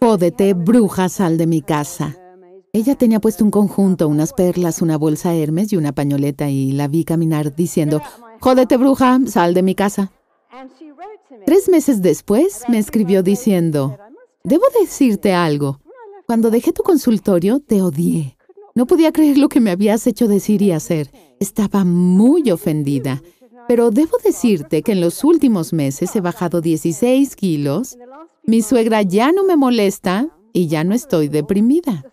Jódete, 0.00 0.54
bruja, 0.54 1.08
sal 1.08 1.38
de 1.38 1.48
mi 1.48 1.60
casa. 1.60 2.16
Ella 2.72 2.94
tenía 2.94 3.20
puesto 3.20 3.44
un 3.44 3.50
conjunto, 3.50 4.06
unas 4.06 4.32
perlas, 4.32 4.80
una 4.80 4.96
bolsa 4.96 5.34
Hermes 5.34 5.72
y 5.72 5.76
una 5.76 5.92
pañoleta 5.92 6.50
y 6.50 6.70
la 6.70 6.86
vi 6.86 7.04
caminar 7.04 7.56
diciendo, 7.56 8.00
Jódete 8.40 8.76
bruja, 8.76 9.18
sal 9.26 9.54
de 9.54 9.62
mi 9.64 9.74
casa. 9.74 10.12
Tres 11.46 11.68
meses 11.68 12.00
después 12.00 12.62
me 12.68 12.78
escribió 12.78 13.22
diciendo, 13.22 13.98
Debo 14.46 14.64
decirte 14.78 15.32
algo. 15.32 15.80
Cuando 16.26 16.50
dejé 16.50 16.72
tu 16.72 16.82
consultorio, 16.82 17.60
te 17.60 17.80
odié. 17.80 18.36
No 18.74 18.86
podía 18.86 19.10
creer 19.10 19.38
lo 19.38 19.48
que 19.48 19.60
me 19.60 19.70
habías 19.70 20.06
hecho 20.06 20.28
decir 20.28 20.60
y 20.60 20.70
hacer. 20.70 21.10
Estaba 21.40 21.84
muy 21.84 22.50
ofendida. 22.50 23.22
Pero 23.66 23.90
debo 23.90 24.18
decirte 24.22 24.82
que 24.82 24.92
en 24.92 25.00
los 25.00 25.24
últimos 25.24 25.72
meses 25.72 26.14
he 26.14 26.20
bajado 26.20 26.60
16 26.60 27.34
kilos. 27.36 27.96
Mi 28.44 28.60
suegra 28.60 29.00
ya 29.00 29.32
no 29.32 29.44
me 29.44 29.56
molesta 29.56 30.28
y 30.52 30.68
ya 30.68 30.84
no 30.84 30.94
estoy 30.94 31.28
deprimida. 31.28 32.04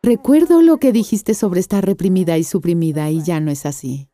Recuerdo 0.00 0.62
lo 0.62 0.76
que 0.78 0.92
dijiste 0.92 1.34
sobre 1.34 1.58
estar 1.58 1.84
reprimida 1.84 2.38
y 2.38 2.44
suprimida 2.44 3.10
y 3.10 3.24
ya 3.24 3.40
no 3.40 3.50
es 3.50 3.66
así. 3.66 4.08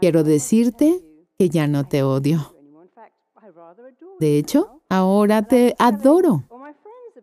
Quiero 0.00 0.22
decirte 0.22 1.04
que 1.36 1.48
ya 1.48 1.66
no 1.66 1.88
te 1.88 2.04
odio. 2.04 2.54
De 4.20 4.38
hecho, 4.38 4.73
ahora 4.88 5.42
te 5.42 5.74
adoro. 5.78 6.44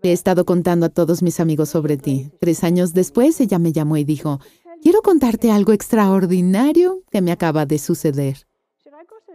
He 0.04 0.12
estado 0.12 0.45
contando 0.45 0.88
a 0.88 0.89
todos 0.89 1.21
mis 1.21 1.39
amigos 1.39 1.69
sobre 1.69 1.97
ti. 1.97 2.32
Tres 2.39 2.63
años 2.63 2.93
después, 2.93 3.39
ella 3.39 3.60
me 3.60 3.71
llamó 3.71 3.97
y 3.97 4.04
dijo, 4.04 4.39
quiero 4.82 5.02
contarte 5.02 5.52
algo 5.52 5.74
extraordinario 5.74 7.04
que 7.12 7.21
me 7.21 7.32
acaba 7.32 7.65
de 7.65 7.78
suceder. 7.78 8.47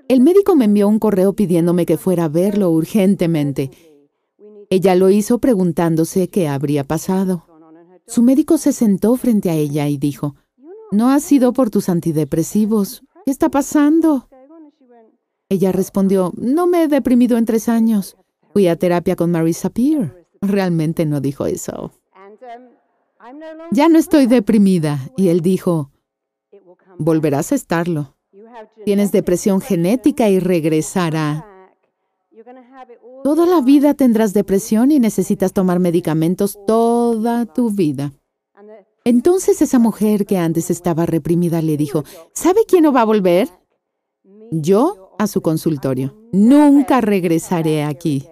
El 0.09 0.21
médico 0.21 0.55
me 0.55 0.67
envió 0.67 0.89
un 0.89 0.99
correo 0.99 1.35
pidiéndome 1.35 1.87
que 1.87 1.97
fuera 1.97 2.25
a 2.25 2.29
verlo 2.29 2.71
urgentemente. 2.71 3.71
Ella 4.71 4.95
lo 4.95 5.11
hizo 5.11 5.39
preguntándose 5.39 6.29
qué 6.29 6.49
habría 6.49 6.85
pasado. 6.85 7.45
Su 8.07 8.23
médico 8.23 8.59
se 8.59 8.73
sentó 8.73 9.17
frente 9.17 9.51
a 9.51 9.55
ella 9.55 9.89
y 9.89 9.99
dijo, 9.99 10.37
No 10.93 11.11
ha 11.11 11.19
sido 11.21 11.53
por 11.53 11.71
tus 11.71 11.89
antidepresivos. 11.89 13.03
¿Qué 13.25 13.31
está 13.31 13.49
pasando? 13.49 14.29
Ella 15.49 15.73
respondió, 15.73 16.33
No 16.37 16.67
me 16.67 16.85
he 16.85 16.89
deprimido 16.89 17.39
en 17.39 17.45
tres 17.45 17.69
años. 17.69 18.17
Fui 18.53 18.69
a 18.69 18.77
terapia 18.77 19.17
con 19.17 19.31
Marisa 19.31 19.71
Peer. 19.71 20.27
Realmente 20.41 21.07
no 21.07 21.21
dijo 21.21 21.47
eso. 21.47 21.93
Ya 23.71 23.89
no 23.89 23.99
estoy 23.99 24.27
deprimida. 24.27 24.99
Y 25.17 25.29
él 25.29 25.41
dijo, 25.41 25.91
Volverás 26.99 27.53
a 27.53 27.55
estarlo. 27.55 28.17
Tienes 28.85 29.13
depresión 29.13 29.61
genética 29.61 30.29
y 30.29 30.41
regresará. 30.41 31.47
Toda 33.23 33.47
la 33.47 33.61
vida 33.61 33.95
tendrás 33.95 34.33
depresión 34.33 34.91
y 34.93 34.99
necesitas 34.99 35.53
tomar 35.53 35.79
medicamentos 35.79 36.59
toda 36.67 37.45
tu 37.47 37.71
vida. 37.71 38.13
Entonces 39.05 39.63
esa 39.63 39.79
mujer 39.79 40.27
que 40.27 40.39
antes 40.39 40.71
estaba 40.71 41.07
reprimida 41.07 41.63
le 41.63 41.77
dijo, 41.77 42.05
¿sabe 42.33 42.63
quién 42.67 42.83
no 42.83 42.93
va 42.93 43.03
a 43.03 43.05
volver? 43.05 43.49
Yo 44.51 45.06
a 45.19 45.27
su 45.27 45.41
consultorio. 45.41 46.15
Nunca 46.33 47.01
regresaré 47.01 47.85
aquí. 47.85 48.29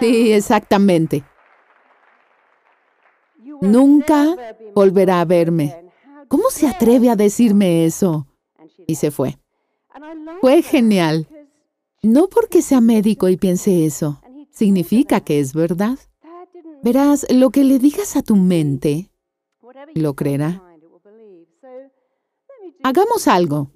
Sí, 0.00 0.32
exactamente. 0.32 1.24
Nunca 3.60 4.36
volverá 4.74 5.20
a 5.20 5.24
verme. 5.24 5.90
¿Cómo 6.28 6.50
se 6.50 6.66
atreve 6.66 7.10
a 7.10 7.16
decirme 7.16 7.84
eso? 7.84 8.26
Y 8.86 8.96
se 8.96 9.10
fue. 9.10 9.38
Fue 10.40 10.62
genial. 10.62 11.28
No 12.02 12.28
porque 12.28 12.62
sea 12.62 12.80
médico 12.80 13.28
y 13.28 13.36
piense 13.36 13.84
eso, 13.84 14.20
significa 14.50 15.20
que 15.20 15.38
es 15.38 15.54
verdad. 15.54 15.98
Verás, 16.82 17.24
lo 17.30 17.50
que 17.50 17.62
le 17.62 17.78
digas 17.78 18.16
a 18.16 18.22
tu 18.22 18.34
mente, 18.34 19.12
lo 19.94 20.14
creerá. 20.14 20.60
Hagamos 22.82 23.28
algo. 23.28 23.70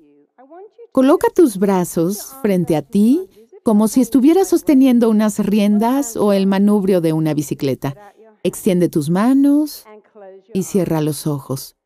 Coloca 0.97 1.29
tus 1.29 1.59
brazos 1.59 2.35
frente 2.41 2.75
a 2.75 2.81
ti 2.81 3.29
como 3.63 3.87
si 3.87 4.01
estuvieras 4.01 4.49
sosteniendo 4.49 5.11
unas 5.11 5.39
riendas 5.41 6.17
o 6.17 6.33
el 6.33 6.47
manubrio 6.47 7.03
de 7.03 7.13
una 7.13 7.35
bicicleta. 7.35 8.15
Extiende 8.43 8.89
tus 8.89 9.11
manos 9.11 9.85
y 10.55 10.63
cierra 10.63 11.03
los 11.03 11.27
ojos. 11.27 11.77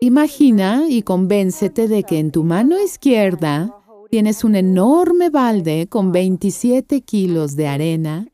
Imagina 0.00 0.86
y 0.88 1.02
convéncete 1.02 1.88
de 1.88 2.04
que 2.04 2.18
en 2.18 2.30
tu 2.30 2.42
mano 2.42 2.80
izquierda 2.80 3.76
tienes 4.08 4.44
un 4.44 4.54
enorme 4.56 5.28
balde 5.28 5.86
con 5.86 6.10
27 6.10 7.02
kilos 7.02 7.54
de 7.54 7.68
arena 7.68 8.28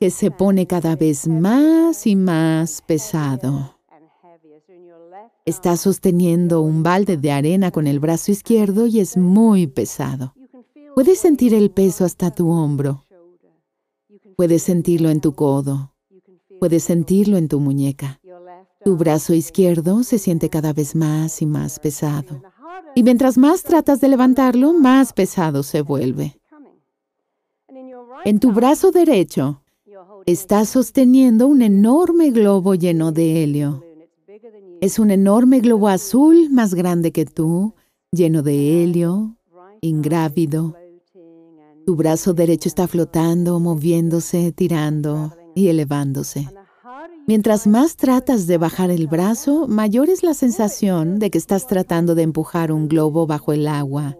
que 0.00 0.10
se 0.10 0.32
pone 0.32 0.66
cada 0.66 0.96
vez 0.96 1.28
más 1.28 2.04
y 2.04 2.16
más 2.16 2.82
pesado. 2.82 3.77
Estás 5.48 5.80
sosteniendo 5.80 6.60
un 6.60 6.82
balde 6.82 7.16
de 7.16 7.32
arena 7.32 7.70
con 7.70 7.86
el 7.86 8.00
brazo 8.00 8.30
izquierdo 8.30 8.86
y 8.86 9.00
es 9.00 9.16
muy 9.16 9.66
pesado. 9.66 10.34
Puedes 10.94 11.20
sentir 11.20 11.54
el 11.54 11.70
peso 11.70 12.04
hasta 12.04 12.30
tu 12.30 12.50
hombro. 12.50 13.06
Puedes 14.36 14.62
sentirlo 14.62 15.08
en 15.08 15.22
tu 15.22 15.32
codo. 15.32 15.94
Puedes 16.60 16.84
sentirlo 16.84 17.38
en 17.38 17.48
tu 17.48 17.60
muñeca. 17.60 18.20
Tu 18.84 18.94
brazo 18.98 19.32
izquierdo 19.32 20.02
se 20.02 20.18
siente 20.18 20.50
cada 20.50 20.74
vez 20.74 20.94
más 20.94 21.40
y 21.40 21.46
más 21.46 21.78
pesado. 21.78 22.42
Y 22.94 23.02
mientras 23.02 23.38
más 23.38 23.62
tratas 23.62 24.02
de 24.02 24.08
levantarlo, 24.08 24.74
más 24.74 25.14
pesado 25.14 25.62
se 25.62 25.80
vuelve. 25.80 26.38
En 28.26 28.38
tu 28.38 28.52
brazo 28.52 28.90
derecho 28.90 29.62
estás 30.26 30.68
sosteniendo 30.68 31.46
un 31.46 31.62
enorme 31.62 32.32
globo 32.32 32.74
lleno 32.74 33.12
de 33.12 33.42
helio. 33.42 33.87
Es 34.80 35.00
un 35.00 35.10
enorme 35.10 35.58
globo 35.58 35.88
azul 35.88 36.50
más 36.50 36.74
grande 36.74 37.10
que 37.10 37.26
tú, 37.26 37.74
lleno 38.12 38.42
de 38.42 38.82
helio, 38.82 39.36
ingrávido. 39.80 40.76
Tu 41.84 41.96
brazo 41.96 42.32
derecho 42.32 42.68
está 42.68 42.86
flotando, 42.86 43.58
moviéndose, 43.58 44.52
tirando 44.52 45.32
y 45.56 45.68
elevándose. 45.68 46.48
Mientras 47.26 47.66
más 47.66 47.96
tratas 47.96 48.46
de 48.46 48.56
bajar 48.56 48.90
el 48.90 49.08
brazo, 49.08 49.66
mayor 49.66 50.10
es 50.10 50.22
la 50.22 50.32
sensación 50.32 51.18
de 51.18 51.30
que 51.30 51.38
estás 51.38 51.66
tratando 51.66 52.14
de 52.14 52.22
empujar 52.22 52.70
un 52.70 52.86
globo 52.86 53.26
bajo 53.26 53.52
el 53.52 53.66
agua. 53.66 54.16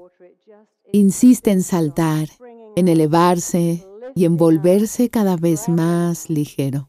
Insiste 0.92 1.52
en 1.52 1.62
saltar, 1.62 2.28
en 2.74 2.88
elevarse 2.88 3.86
y 4.16 4.24
en 4.24 4.36
volverse 4.36 5.08
cada 5.08 5.36
vez 5.36 5.68
más 5.68 6.28
ligero. 6.28 6.88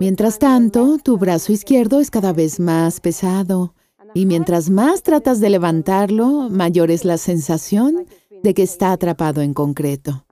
Mientras 0.00 0.38
tanto, 0.38 0.98
tu 0.98 1.18
brazo 1.18 1.52
izquierdo 1.52 2.00
es 2.00 2.10
cada 2.10 2.32
vez 2.32 2.58
más 2.58 3.00
pesado 3.00 3.74
y 4.14 4.26
mientras 4.26 4.70
más 4.70 5.02
tratas 5.02 5.40
de 5.40 5.50
levantarlo, 5.50 6.48
mayor 6.50 6.90
es 6.90 7.04
la 7.04 7.18
sensación 7.18 8.06
de 8.42 8.54
que 8.54 8.62
está 8.62 8.92
atrapado 8.92 9.42
en 9.42 9.54
concreto. 9.54 10.24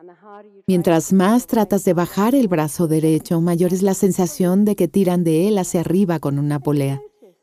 Mientras 0.66 1.12
más 1.12 1.46
tratas 1.46 1.84
de 1.84 1.94
bajar 1.94 2.34
el 2.34 2.48
brazo 2.48 2.88
derecho, 2.88 3.40
mayor 3.40 3.72
es 3.72 3.82
la 3.82 3.94
sensación 3.94 4.64
de 4.64 4.74
que 4.74 4.88
tiran 4.88 5.24
de 5.24 5.48
él 5.48 5.58
hacia 5.58 5.80
arriba 5.80 6.18
con 6.18 6.38
una 6.38 6.60
polea. 6.60 7.00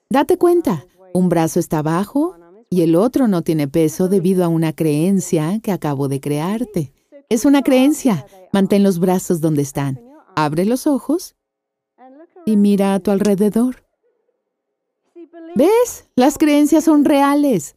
Date 0.09 0.37
cuenta, 0.37 0.85
un 1.13 1.29
brazo 1.29 1.59
está 1.59 1.79
abajo 1.79 2.35
y 2.69 2.81
el 2.81 2.95
otro 2.95 3.27
no 3.27 3.41
tiene 3.41 3.67
peso 3.67 4.07
debido 4.07 4.43
a 4.43 4.47
una 4.47 4.73
creencia 4.73 5.59
que 5.61 5.71
acabo 5.71 6.07
de 6.07 6.19
crearte. 6.19 6.93
Es 7.29 7.45
una 7.45 7.63
creencia. 7.63 8.25
Mantén 8.51 8.83
los 8.83 8.99
brazos 8.99 9.41
donde 9.41 9.61
están. 9.61 9.99
Abre 10.35 10.65
los 10.65 10.85
ojos 10.85 11.34
y 12.45 12.57
mira 12.57 12.93
a 12.93 12.99
tu 12.99 13.11
alrededor. 13.11 13.83
¿Ves? 15.55 16.07
Las 16.15 16.37
creencias 16.37 16.83
son 16.83 17.05
reales. 17.05 17.75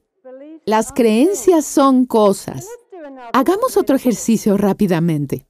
Las 0.64 0.92
creencias 0.92 1.64
son 1.64 2.04
cosas. 2.06 2.68
Hagamos 3.32 3.76
otro 3.76 3.96
ejercicio 3.96 4.56
rápidamente. 4.56 5.46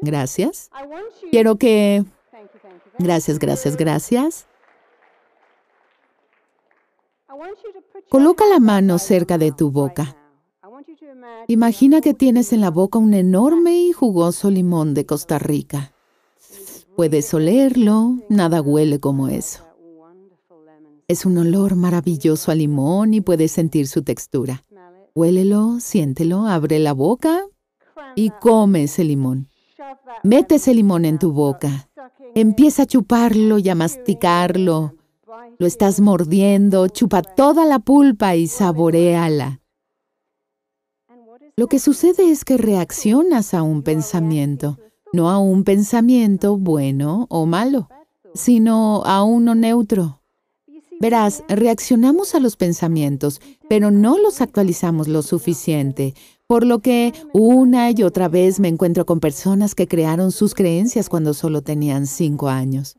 Gracias. 0.00 0.70
Quiero 1.30 1.56
que... 1.56 2.04
Gracias, 2.98 3.38
gracias, 3.38 3.76
gracias. 3.76 4.46
Coloca 8.08 8.44
la 8.46 8.60
mano 8.60 8.98
cerca 8.98 9.38
de 9.38 9.52
tu 9.52 9.70
boca. 9.70 10.16
Imagina 11.48 12.00
que 12.00 12.14
tienes 12.14 12.52
en 12.52 12.60
la 12.60 12.70
boca 12.70 12.98
un 12.98 13.14
enorme 13.14 13.80
y 13.80 13.92
jugoso 13.92 14.50
limón 14.50 14.94
de 14.94 15.06
Costa 15.06 15.38
Rica. 15.38 15.92
Puedes 16.96 17.32
olerlo, 17.32 18.18
nada 18.28 18.60
huele 18.60 19.00
como 19.00 19.28
eso. 19.28 19.64
Es 21.08 21.24
un 21.24 21.38
olor 21.38 21.74
maravilloso 21.74 22.50
a 22.50 22.54
limón 22.54 23.14
y 23.14 23.20
puedes 23.20 23.52
sentir 23.52 23.86
su 23.86 24.02
textura. 24.02 24.62
Huélelo, 25.14 25.80
siéntelo, 25.80 26.46
abre 26.46 26.78
la 26.78 26.92
boca 26.92 27.46
y 28.14 28.30
come 28.30 28.84
ese 28.84 29.04
limón. 29.04 29.48
Mete 30.22 30.56
ese 30.56 30.74
limón 30.74 31.04
en 31.04 31.18
tu 31.18 31.32
boca. 31.32 31.88
Empieza 32.34 32.82
a 32.82 32.86
chuparlo 32.86 33.58
y 33.58 33.68
a 33.68 33.74
masticarlo. 33.74 34.94
Lo 35.58 35.66
estás 35.66 36.00
mordiendo, 36.00 36.88
chupa 36.88 37.22
toda 37.22 37.64
la 37.66 37.78
pulpa 37.78 38.36
y 38.36 38.46
saboreala. 38.46 39.60
Lo 41.56 41.66
que 41.66 41.78
sucede 41.78 42.30
es 42.30 42.44
que 42.44 42.56
reaccionas 42.56 43.52
a 43.52 43.62
un 43.62 43.82
pensamiento, 43.82 44.78
no 45.12 45.30
a 45.30 45.38
un 45.38 45.64
pensamiento 45.64 46.56
bueno 46.56 47.26
o 47.28 47.46
malo, 47.46 47.88
sino 48.34 49.02
a 49.04 49.22
uno 49.22 49.54
neutro. 49.54 50.22
Verás, 51.00 51.42
reaccionamos 51.48 52.34
a 52.34 52.40
los 52.40 52.56
pensamientos, 52.56 53.40
pero 53.68 53.90
no 53.90 54.18
los 54.18 54.40
actualizamos 54.40 55.08
lo 55.08 55.22
suficiente, 55.22 56.14
por 56.46 56.64
lo 56.64 56.78
que 56.78 57.12
una 57.32 57.90
y 57.90 58.02
otra 58.04 58.28
vez 58.28 58.60
me 58.60 58.68
encuentro 58.68 59.04
con 59.04 59.18
personas 59.18 59.74
que 59.74 59.88
crearon 59.88 60.32
sus 60.32 60.54
creencias 60.54 61.08
cuando 61.08 61.34
solo 61.34 61.62
tenían 61.62 62.06
cinco 62.06 62.48
años. 62.48 62.96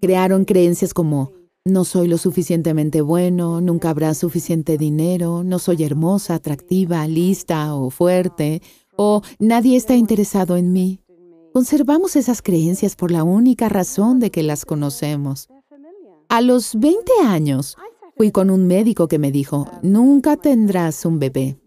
Crearon 0.00 0.44
creencias 0.44 0.94
como 0.94 1.32
no 1.64 1.84
soy 1.84 2.08
lo 2.08 2.18
suficientemente 2.18 3.02
bueno, 3.02 3.60
nunca 3.60 3.90
habrá 3.90 4.14
suficiente 4.14 4.78
dinero, 4.78 5.44
no 5.44 5.58
soy 5.58 5.84
hermosa, 5.84 6.34
atractiva, 6.34 7.06
lista 7.06 7.74
o 7.74 7.90
fuerte, 7.90 8.62
o 8.96 9.22
nadie 9.38 9.76
está 9.76 9.94
interesado 9.94 10.56
en 10.56 10.72
mí. 10.72 11.01
Conservamos 11.52 12.16
esas 12.16 12.40
creencias 12.40 12.96
por 12.96 13.10
la 13.10 13.24
única 13.24 13.68
razón 13.68 14.20
de 14.20 14.30
que 14.30 14.42
las 14.42 14.64
conocemos. 14.64 15.48
A 16.30 16.40
los 16.40 16.74
20 16.74 17.12
años, 17.26 17.76
fui 18.16 18.30
con 18.30 18.48
un 18.48 18.66
médico 18.66 19.06
que 19.06 19.18
me 19.18 19.30
dijo, 19.30 19.68
nunca 19.82 20.36
tendrás 20.36 21.04
un 21.04 21.18
bebé. 21.18 21.58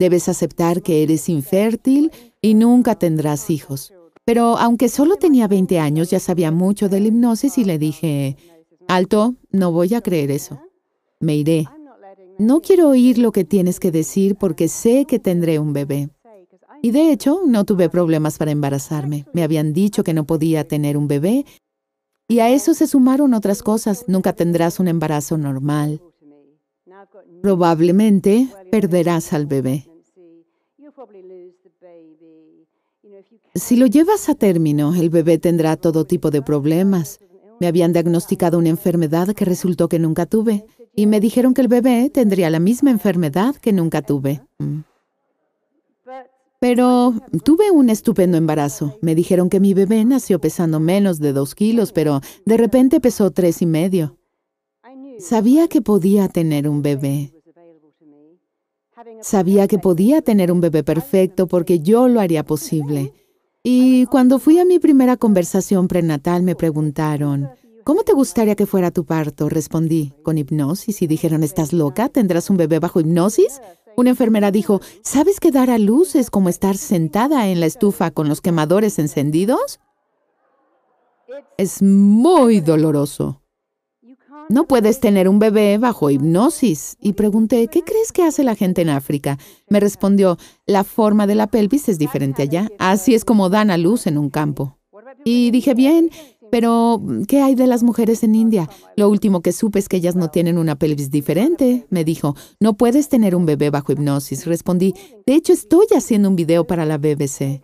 Debes 0.00 0.28
aceptar 0.28 0.82
que 0.82 1.04
eres 1.04 1.28
infértil 1.28 2.10
y 2.42 2.54
nunca 2.54 2.96
tendrás 2.96 3.50
hijos. 3.50 3.92
Pero 4.24 4.58
aunque 4.58 4.88
solo 4.88 5.16
tenía 5.16 5.46
20 5.46 5.78
años, 5.78 6.10
ya 6.10 6.18
sabía 6.18 6.50
mucho 6.50 6.88
de 6.88 6.98
la 6.98 7.08
hipnosis 7.08 7.56
y 7.58 7.64
le 7.64 7.78
dije, 7.78 8.36
alto, 8.88 9.36
no 9.52 9.70
voy 9.70 9.94
a 9.94 10.00
creer 10.00 10.32
eso. 10.32 10.60
Me 11.20 11.36
iré. 11.36 11.66
No 12.38 12.60
quiero 12.60 12.88
oír 12.88 13.18
lo 13.18 13.30
que 13.30 13.44
tienes 13.44 13.78
que 13.78 13.92
decir 13.92 14.34
porque 14.34 14.66
sé 14.66 15.04
que 15.04 15.20
tendré 15.20 15.60
un 15.60 15.72
bebé. 15.72 16.08
Y 16.84 16.90
de 16.90 17.12
hecho, 17.12 17.40
no 17.46 17.64
tuve 17.64 17.88
problemas 17.88 18.36
para 18.36 18.50
embarazarme. 18.50 19.24
Me 19.32 19.42
habían 19.42 19.72
dicho 19.72 20.04
que 20.04 20.12
no 20.12 20.26
podía 20.26 20.68
tener 20.68 20.98
un 20.98 21.08
bebé 21.08 21.46
y 22.28 22.40
a 22.40 22.50
eso 22.50 22.74
se 22.74 22.86
sumaron 22.86 23.32
otras 23.32 23.62
cosas. 23.62 24.04
Nunca 24.06 24.34
tendrás 24.34 24.80
un 24.80 24.88
embarazo 24.88 25.38
normal. 25.38 26.02
Probablemente 27.40 28.48
perderás 28.70 29.32
al 29.32 29.46
bebé. 29.46 29.88
Si 33.54 33.76
lo 33.76 33.86
llevas 33.86 34.28
a 34.28 34.34
término, 34.34 34.94
el 34.94 35.08
bebé 35.08 35.38
tendrá 35.38 35.78
todo 35.78 36.04
tipo 36.04 36.30
de 36.30 36.42
problemas. 36.42 37.18
Me 37.60 37.66
habían 37.66 37.94
diagnosticado 37.94 38.58
una 38.58 38.68
enfermedad 38.68 39.28
que 39.28 39.46
resultó 39.46 39.88
que 39.88 39.98
nunca 39.98 40.26
tuve 40.26 40.66
y 40.94 41.06
me 41.06 41.20
dijeron 41.20 41.54
que 41.54 41.62
el 41.62 41.68
bebé 41.68 42.10
tendría 42.10 42.50
la 42.50 42.60
misma 42.60 42.90
enfermedad 42.90 43.56
que 43.56 43.72
nunca 43.72 44.02
tuve. 44.02 44.42
Mm. 44.58 44.80
Pero 46.64 47.12
tuve 47.44 47.70
un 47.70 47.90
estupendo 47.90 48.38
embarazo. 48.38 48.96
Me 49.02 49.14
dijeron 49.14 49.50
que 49.50 49.60
mi 49.60 49.74
bebé 49.74 50.02
nació 50.06 50.40
pesando 50.40 50.80
menos 50.80 51.18
de 51.18 51.34
dos 51.34 51.54
kilos, 51.54 51.92
pero 51.92 52.22
de 52.46 52.56
repente 52.56 53.00
pesó 53.00 53.30
tres 53.30 53.60
y 53.60 53.66
medio. 53.66 54.16
Sabía 55.18 55.68
que 55.68 55.82
podía 55.82 56.26
tener 56.28 56.66
un 56.66 56.80
bebé. 56.80 57.34
Sabía 59.20 59.68
que 59.68 59.78
podía 59.78 60.22
tener 60.22 60.50
un 60.50 60.62
bebé 60.62 60.82
perfecto 60.82 61.48
porque 61.48 61.80
yo 61.80 62.08
lo 62.08 62.18
haría 62.18 62.46
posible. 62.46 63.12
Y 63.62 64.06
cuando 64.06 64.38
fui 64.38 64.58
a 64.58 64.64
mi 64.64 64.78
primera 64.78 65.18
conversación 65.18 65.86
prenatal 65.86 66.42
me 66.44 66.54
preguntaron, 66.54 67.50
¿cómo 67.84 68.04
te 68.04 68.14
gustaría 68.14 68.54
que 68.54 68.64
fuera 68.64 68.90
tu 68.90 69.04
parto? 69.04 69.50
Respondí, 69.50 70.14
con 70.22 70.38
hipnosis 70.38 71.02
y 71.02 71.06
dijeron, 71.06 71.42
¿estás 71.42 71.74
loca? 71.74 72.08
¿Tendrás 72.08 72.48
un 72.48 72.56
bebé 72.56 72.78
bajo 72.78 73.00
hipnosis? 73.00 73.60
Una 73.96 74.10
enfermera 74.10 74.50
dijo, 74.50 74.80
¿sabes 75.02 75.40
que 75.40 75.50
dar 75.50 75.70
a 75.70 75.78
luz 75.78 76.14
es 76.14 76.30
como 76.30 76.48
estar 76.48 76.76
sentada 76.76 77.48
en 77.48 77.60
la 77.60 77.66
estufa 77.66 78.10
con 78.10 78.28
los 78.28 78.40
quemadores 78.40 78.98
encendidos? 78.98 79.80
Es 81.56 81.82
muy 81.82 82.60
doloroso. 82.60 83.40
No 84.50 84.66
puedes 84.66 85.00
tener 85.00 85.28
un 85.28 85.38
bebé 85.38 85.78
bajo 85.78 86.10
hipnosis. 86.10 86.96
Y 87.00 87.14
pregunté, 87.14 87.68
¿qué 87.68 87.82
crees 87.82 88.12
que 88.12 88.22
hace 88.22 88.44
la 88.44 88.54
gente 88.54 88.82
en 88.82 88.90
África? 88.90 89.38
Me 89.68 89.80
respondió, 89.80 90.36
la 90.66 90.84
forma 90.84 91.26
de 91.26 91.34
la 91.34 91.46
pelvis 91.46 91.88
es 91.88 91.98
diferente 91.98 92.42
allá. 92.42 92.68
Así 92.78 93.14
es 93.14 93.24
como 93.24 93.48
dan 93.48 93.70
a 93.70 93.78
luz 93.78 94.06
en 94.06 94.18
un 94.18 94.28
campo. 94.28 94.78
Y 95.24 95.50
dije, 95.50 95.74
bien, 95.74 96.10
pero, 96.54 97.02
¿qué 97.26 97.42
hay 97.42 97.56
de 97.56 97.66
las 97.66 97.82
mujeres 97.82 98.22
en 98.22 98.36
India? 98.36 98.70
Lo 98.96 99.08
último 99.08 99.42
que 99.42 99.50
supe 99.50 99.80
es 99.80 99.88
que 99.88 99.96
ellas 99.96 100.14
no 100.14 100.28
tienen 100.28 100.56
una 100.56 100.76
pelvis 100.76 101.10
diferente. 101.10 101.84
Me 101.90 102.04
dijo, 102.04 102.36
no 102.60 102.74
puedes 102.74 103.08
tener 103.08 103.34
un 103.34 103.44
bebé 103.44 103.70
bajo 103.70 103.90
hipnosis. 103.90 104.46
Respondí, 104.46 104.94
de 105.26 105.34
hecho 105.34 105.52
estoy 105.52 105.86
haciendo 105.96 106.28
un 106.28 106.36
video 106.36 106.64
para 106.64 106.86
la 106.86 106.96
BBC. 106.96 107.60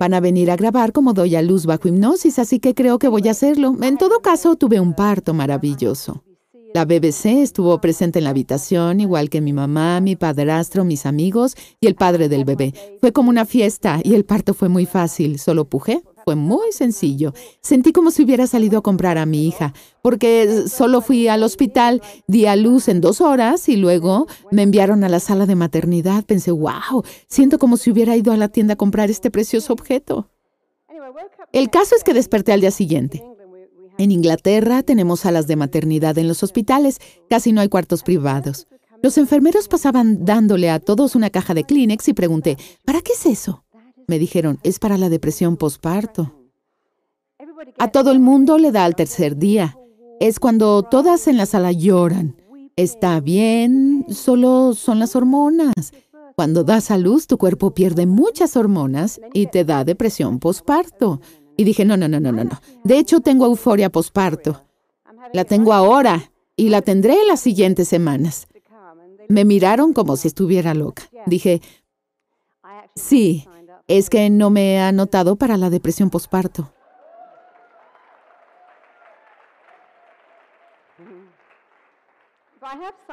Van 0.00 0.14
a 0.14 0.20
venir 0.20 0.50
a 0.50 0.56
grabar 0.56 0.92
como 0.92 1.12
doy 1.12 1.36
a 1.36 1.42
luz 1.42 1.66
bajo 1.66 1.86
hipnosis, 1.86 2.38
así 2.38 2.60
que 2.60 2.74
creo 2.74 2.98
que 2.98 3.08
voy 3.08 3.28
a 3.28 3.32
hacerlo. 3.32 3.76
En 3.82 3.98
todo 3.98 4.20
caso, 4.20 4.56
tuve 4.56 4.80
un 4.80 4.94
parto 4.94 5.34
maravilloso. 5.34 6.24
La 6.72 6.86
BBC 6.86 7.42
estuvo 7.42 7.78
presente 7.82 8.20
en 8.20 8.24
la 8.24 8.30
habitación, 8.30 9.00
igual 9.00 9.28
que 9.28 9.42
mi 9.42 9.52
mamá, 9.52 10.00
mi 10.00 10.16
padrastro, 10.16 10.86
mis 10.86 11.04
amigos 11.04 11.54
y 11.78 11.88
el 11.88 11.94
padre 11.94 12.30
del 12.30 12.46
bebé. 12.46 12.72
Fue 13.02 13.12
como 13.12 13.28
una 13.28 13.44
fiesta 13.44 14.00
y 14.02 14.14
el 14.14 14.24
parto 14.24 14.54
fue 14.54 14.70
muy 14.70 14.86
fácil. 14.86 15.38
Solo 15.38 15.66
pujé, 15.66 16.02
fue 16.26 16.34
muy 16.34 16.72
sencillo. 16.72 17.34
Sentí 17.60 17.92
como 17.92 18.10
si 18.10 18.24
hubiera 18.24 18.48
salido 18.48 18.78
a 18.80 18.82
comprar 18.82 19.16
a 19.16 19.26
mi 19.26 19.46
hija, 19.46 19.72
porque 20.02 20.64
solo 20.66 21.00
fui 21.00 21.28
al 21.28 21.44
hospital, 21.44 22.02
di 22.26 22.46
a 22.46 22.56
luz 22.56 22.88
en 22.88 23.00
dos 23.00 23.20
horas 23.20 23.68
y 23.68 23.76
luego 23.76 24.26
me 24.50 24.62
enviaron 24.62 25.04
a 25.04 25.08
la 25.08 25.20
sala 25.20 25.46
de 25.46 25.54
maternidad. 25.54 26.24
Pensé, 26.24 26.50
wow, 26.50 27.04
siento 27.28 27.60
como 27.60 27.76
si 27.76 27.92
hubiera 27.92 28.16
ido 28.16 28.32
a 28.32 28.36
la 28.36 28.48
tienda 28.48 28.74
a 28.74 28.76
comprar 28.76 29.08
este 29.08 29.30
precioso 29.30 29.72
objeto. 29.72 30.28
El 31.52 31.70
caso 31.70 31.94
es 31.94 32.02
que 32.02 32.12
desperté 32.12 32.50
al 32.52 32.60
día 32.60 32.72
siguiente. 32.72 33.22
En 33.96 34.10
Inglaterra 34.10 34.82
tenemos 34.82 35.20
salas 35.20 35.46
de 35.46 35.54
maternidad 35.54 36.18
en 36.18 36.26
los 36.26 36.42
hospitales, 36.42 36.98
casi 37.30 37.52
no 37.52 37.60
hay 37.60 37.68
cuartos 37.68 38.02
privados. 38.02 38.66
Los 39.00 39.16
enfermeros 39.16 39.68
pasaban 39.68 40.24
dándole 40.24 40.70
a 40.70 40.80
todos 40.80 41.14
una 41.14 41.30
caja 41.30 41.54
de 41.54 41.62
Kleenex 41.62 42.08
y 42.08 42.14
pregunté, 42.14 42.56
¿para 42.84 43.00
qué 43.00 43.12
es 43.12 43.26
eso? 43.26 43.65
Me 44.06 44.18
dijeron, 44.18 44.58
es 44.62 44.78
para 44.78 44.98
la 44.98 45.08
depresión 45.08 45.56
posparto. 45.56 46.32
A 47.78 47.88
todo 47.88 48.12
el 48.12 48.20
mundo 48.20 48.58
le 48.58 48.70
da 48.70 48.84
al 48.84 48.94
tercer 48.94 49.36
día. 49.36 49.78
Es 50.20 50.38
cuando 50.38 50.82
todas 50.82 51.26
en 51.28 51.36
la 51.36 51.46
sala 51.46 51.72
lloran. 51.72 52.36
Está 52.76 53.20
bien, 53.20 54.04
solo 54.08 54.74
son 54.74 54.98
las 54.98 55.16
hormonas. 55.16 55.72
Cuando 56.36 56.64
das 56.64 56.90
a 56.90 56.98
luz, 56.98 57.26
tu 57.26 57.38
cuerpo 57.38 57.72
pierde 57.72 58.06
muchas 58.06 58.56
hormonas 58.56 59.20
y 59.32 59.46
te 59.46 59.64
da 59.64 59.84
depresión 59.84 60.38
posparto. 60.38 61.20
Y 61.56 61.64
dije, 61.64 61.84
no, 61.84 61.96
no, 61.96 62.08
no, 62.08 62.20
no, 62.20 62.30
no, 62.32 62.44
no. 62.44 62.60
De 62.84 62.98
hecho, 62.98 63.20
tengo 63.20 63.46
euforia 63.46 63.90
posparto. 63.90 64.62
La 65.32 65.44
tengo 65.44 65.72
ahora 65.72 66.30
y 66.54 66.68
la 66.68 66.82
tendré 66.82 67.14
en 67.22 67.28
las 67.28 67.40
siguientes 67.40 67.88
semanas. 67.88 68.46
Me 69.28 69.44
miraron 69.44 69.92
como 69.92 70.16
si 70.16 70.28
estuviera 70.28 70.74
loca. 70.74 71.04
Dije, 71.26 71.62
sí, 72.94 73.46
es 73.88 74.10
que 74.10 74.28
no 74.30 74.50
me 74.50 74.74
he 74.74 74.78
anotado 74.80 75.36
para 75.36 75.56
la 75.56 75.70
depresión 75.70 76.10
posparto. 76.10 76.72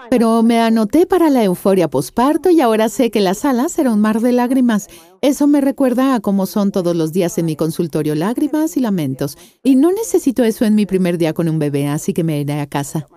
Pero 0.10 0.44
me 0.44 0.60
anoté 0.60 1.06
para 1.06 1.30
la 1.30 1.44
euforia 1.44 1.88
posparto 1.90 2.50
y 2.50 2.60
ahora 2.62 2.90
sé 2.90 3.12
que 3.12 3.22
la 3.22 3.34
sala 3.34 3.70
será 3.70 3.92
un 3.92 4.00
mar 4.00 4.20
de 4.20 4.32
lágrimas. 4.32 4.88
Eso 5.22 5.48
me 5.48 5.62
recuerda 5.62 6.16
a 6.16 6.20
cómo 6.20 6.46
son 6.46 6.72
todos 6.72 6.96
los 6.96 7.14
días 7.14 7.38
en 7.38 7.46
mi 7.46 7.56
consultorio, 7.56 8.16
lágrimas 8.16 8.78
y 8.78 8.80
lamentos. 8.80 9.38
Y 9.64 9.76
no 9.76 9.92
necesito 9.92 10.44
eso 10.44 10.66
en 10.66 10.76
mi 10.76 10.86
primer 10.86 11.18
día 11.18 11.34
con 11.34 11.50
un 11.50 11.60
bebé, 11.60 11.88
así 11.88 12.14
que 12.14 12.24
me 12.24 12.40
iré 12.40 12.60
a 12.60 12.68
casa. 12.68 13.08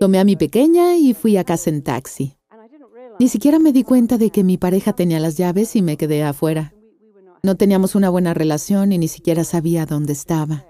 Tomé 0.00 0.18
a 0.18 0.24
mi 0.24 0.36
pequeña 0.36 0.96
y 0.96 1.14
fui 1.14 1.36
a 1.36 1.44
casa 1.44 1.70
en 1.70 1.82
taxi. 1.82 2.36
Ni 3.18 3.28
siquiera 3.28 3.58
me 3.58 3.72
di 3.72 3.84
cuenta 3.84 4.18
de 4.18 4.30
que 4.30 4.42
mi 4.42 4.56
pareja 4.56 4.94
tenía 4.94 5.20
las 5.20 5.36
llaves 5.36 5.76
y 5.76 5.82
me 5.82 5.96
quedé 5.96 6.24
afuera. 6.24 6.72
No 7.44 7.56
teníamos 7.56 7.96
una 7.96 8.08
buena 8.08 8.34
relación 8.34 8.92
y 8.92 8.98
ni 8.98 9.08
siquiera 9.08 9.42
sabía 9.42 9.84
dónde 9.84 10.12
estaba. 10.12 10.64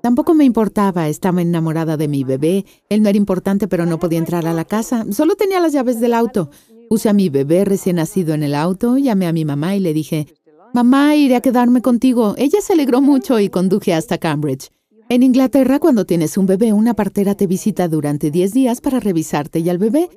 Tampoco 0.00 0.32
me 0.32 0.44
importaba, 0.44 1.08
estaba 1.08 1.42
enamorada 1.42 1.98
de 1.98 2.08
mi 2.08 2.24
bebé. 2.24 2.64
Él 2.88 3.02
no 3.02 3.10
era 3.10 3.18
importante, 3.18 3.68
pero 3.68 3.84
no 3.84 3.98
podía 3.98 4.18
entrar 4.18 4.46
a 4.46 4.54
la 4.54 4.64
casa. 4.64 5.04
Solo 5.10 5.34
tenía 5.34 5.60
las 5.60 5.74
llaves 5.74 6.00
del 6.00 6.14
auto. 6.14 6.48
Puse 6.88 7.10
a 7.10 7.12
mi 7.12 7.28
bebé 7.28 7.66
recién 7.66 7.96
nacido 7.96 8.32
en 8.32 8.42
el 8.42 8.54
auto, 8.54 8.96
llamé 8.96 9.26
a 9.26 9.34
mi 9.34 9.44
mamá 9.44 9.76
y 9.76 9.80
le 9.80 9.92
dije, 9.92 10.28
Mamá, 10.72 11.14
iré 11.14 11.36
a 11.36 11.42
quedarme 11.42 11.82
contigo. 11.82 12.34
Ella 12.38 12.62
se 12.62 12.72
alegró 12.72 13.02
mucho 13.02 13.38
y 13.38 13.50
conduje 13.50 13.92
hasta 13.92 14.16
Cambridge. 14.16 14.70
En 15.10 15.22
Inglaterra, 15.22 15.78
cuando 15.78 16.06
tienes 16.06 16.38
un 16.38 16.46
bebé, 16.46 16.72
una 16.72 16.94
partera 16.94 17.34
te 17.34 17.46
visita 17.46 17.86
durante 17.88 18.30
10 18.30 18.52
días 18.54 18.80
para 18.80 18.98
revisarte 18.98 19.58
y 19.58 19.68
al 19.68 19.76
bebé. 19.76 20.08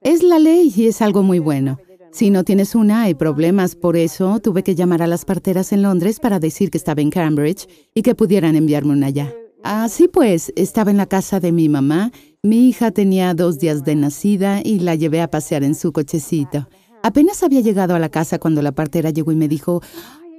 Es 0.00 0.24
la 0.24 0.40
ley 0.40 0.72
y 0.74 0.86
es 0.86 1.02
algo 1.02 1.22
muy 1.22 1.38
bueno. 1.38 1.78
Si 2.12 2.30
no 2.30 2.44
tienes 2.44 2.74
una, 2.74 3.02
hay 3.02 3.14
problemas. 3.14 3.74
Por 3.74 3.96
eso 3.96 4.40
tuve 4.40 4.62
que 4.62 4.74
llamar 4.74 5.02
a 5.02 5.06
las 5.06 5.24
parteras 5.24 5.72
en 5.72 5.82
Londres 5.82 6.20
para 6.20 6.38
decir 6.38 6.70
que 6.70 6.78
estaba 6.78 7.02
en 7.02 7.10
Cambridge 7.10 7.68
y 7.94 8.02
que 8.02 8.14
pudieran 8.14 8.56
enviarme 8.56 8.92
una 8.92 9.08
allá. 9.08 9.34
Así 9.62 10.08
pues, 10.08 10.52
estaba 10.56 10.90
en 10.90 10.96
la 10.96 11.06
casa 11.06 11.40
de 11.40 11.52
mi 11.52 11.68
mamá. 11.68 12.12
Mi 12.42 12.68
hija 12.68 12.92
tenía 12.92 13.34
dos 13.34 13.58
días 13.58 13.84
de 13.84 13.96
nacida 13.96 14.60
y 14.62 14.78
la 14.78 14.94
llevé 14.94 15.20
a 15.20 15.30
pasear 15.30 15.64
en 15.64 15.74
su 15.74 15.92
cochecito. 15.92 16.68
Apenas 17.02 17.42
había 17.42 17.60
llegado 17.60 17.94
a 17.94 17.98
la 17.98 18.08
casa 18.08 18.38
cuando 18.38 18.62
la 18.62 18.72
partera 18.72 19.10
llegó 19.10 19.32
y 19.32 19.36
me 19.36 19.48
dijo, 19.48 19.82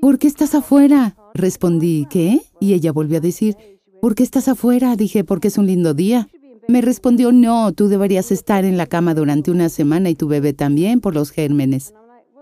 ¿por 0.02 0.18
qué 0.18 0.28
estás 0.28 0.56
afuera? 0.56 1.16
Respondí, 1.34 2.08
¿qué? 2.10 2.42
Y 2.60 2.74
ella 2.74 2.92
volvió 2.92 3.18
a 3.18 3.22
decir, 3.22 3.56
¿por 4.02 4.16
qué 4.16 4.24
estás 4.24 4.48
afuera? 4.48 4.96
Dije, 4.96 5.24
porque 5.24 5.50
es 5.50 5.58
un 5.58 5.68
lindo 5.68 5.94
día. 5.94 6.30
Me 6.68 6.82
respondió, 6.82 7.32
no, 7.32 7.72
tú 7.72 7.88
deberías 7.88 8.32
estar 8.32 8.66
en 8.66 8.76
la 8.76 8.88
cama 8.88 9.14
durante 9.14 9.52
una 9.52 9.70
semana 9.70 10.10
y 10.10 10.16
tu 10.16 10.28
bebé 10.28 10.52
también 10.54 11.00
por 11.00 11.16
los 11.16 11.32
gérmenes. 11.32 11.94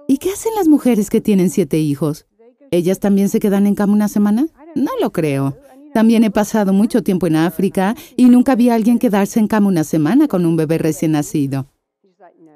¿Y 0.07 0.17
qué 0.17 0.31
hacen 0.31 0.53
las 0.55 0.67
mujeres 0.67 1.09
que 1.09 1.21
tienen 1.21 1.49
siete 1.49 1.77
hijos? 1.77 2.25
¿Ellas 2.71 2.99
también 2.99 3.29
se 3.29 3.39
quedan 3.39 3.67
en 3.67 3.75
cama 3.75 3.93
una 3.93 4.07
semana? 4.07 4.47
No 4.73 4.91
lo 4.99 5.11
creo. 5.11 5.57
También 5.93 6.23
he 6.23 6.31
pasado 6.31 6.73
mucho 6.73 7.03
tiempo 7.03 7.27
en 7.27 7.35
África 7.35 7.95
y 8.17 8.25
nunca 8.25 8.55
vi 8.55 8.69
a 8.69 8.75
alguien 8.75 8.99
quedarse 8.99 9.39
en 9.39 9.47
cama 9.47 9.67
una 9.67 9.83
semana 9.83 10.27
con 10.27 10.45
un 10.45 10.57
bebé 10.57 10.79
recién 10.79 11.11
nacido. 11.11 11.67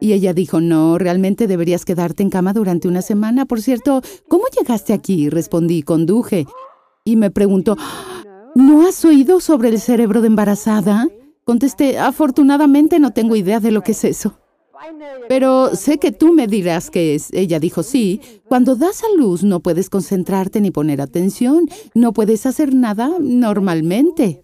Y 0.02 0.14
ella 0.14 0.34
dijo, 0.34 0.62
no, 0.62 0.98
realmente 0.98 1.46
deberías 1.46 1.86
quedarte 1.86 2.24
en 2.24 2.30
cama 2.30 2.54
durante 2.54 2.88
una 2.88 3.02
semana. 3.02 3.46
Por 3.46 3.62
cierto, 3.62 4.02
¿cómo 4.28 4.46
llegaste 4.58 4.94
aquí? 4.94 5.30
Respondí, 5.30 5.84
conduje. 5.84 6.48
Y 7.06 7.16
me 7.16 7.32
preguntó, 7.32 7.78
¿no 8.56 8.88
has 8.88 9.06
oído 9.06 9.40
sobre 9.40 9.70
el 9.70 9.80
cerebro 9.80 10.22
de 10.22 10.28
embarazada? 10.28 11.08
Contesté, 11.50 11.98
afortunadamente 11.98 13.00
no 13.00 13.10
tengo 13.10 13.36
idea 13.36 13.60
de 13.60 13.72
lo 13.72 13.82
que 13.82 13.94
es 13.94 14.04
eso. 14.04 14.38
Pero 15.28 15.76
sé 15.76 15.98
que 15.98 16.12
tú 16.12 16.32
me 16.32 16.46
dirás 16.46 16.92
qué 16.92 17.16
es. 17.16 17.34
Ella 17.34 17.60
dijo, 17.60 17.82
sí, 17.82 18.22
cuando 18.48 18.76
das 18.76 19.02
a 19.04 19.08
luz 19.18 19.44
no 19.44 19.60
puedes 19.60 19.90
concentrarte 19.90 20.62
ni 20.62 20.70
poner 20.70 21.02
atención, 21.02 21.68
no 21.96 22.14
puedes 22.14 22.46
hacer 22.46 22.76
nada 22.76 23.10
normalmente. 23.20 24.44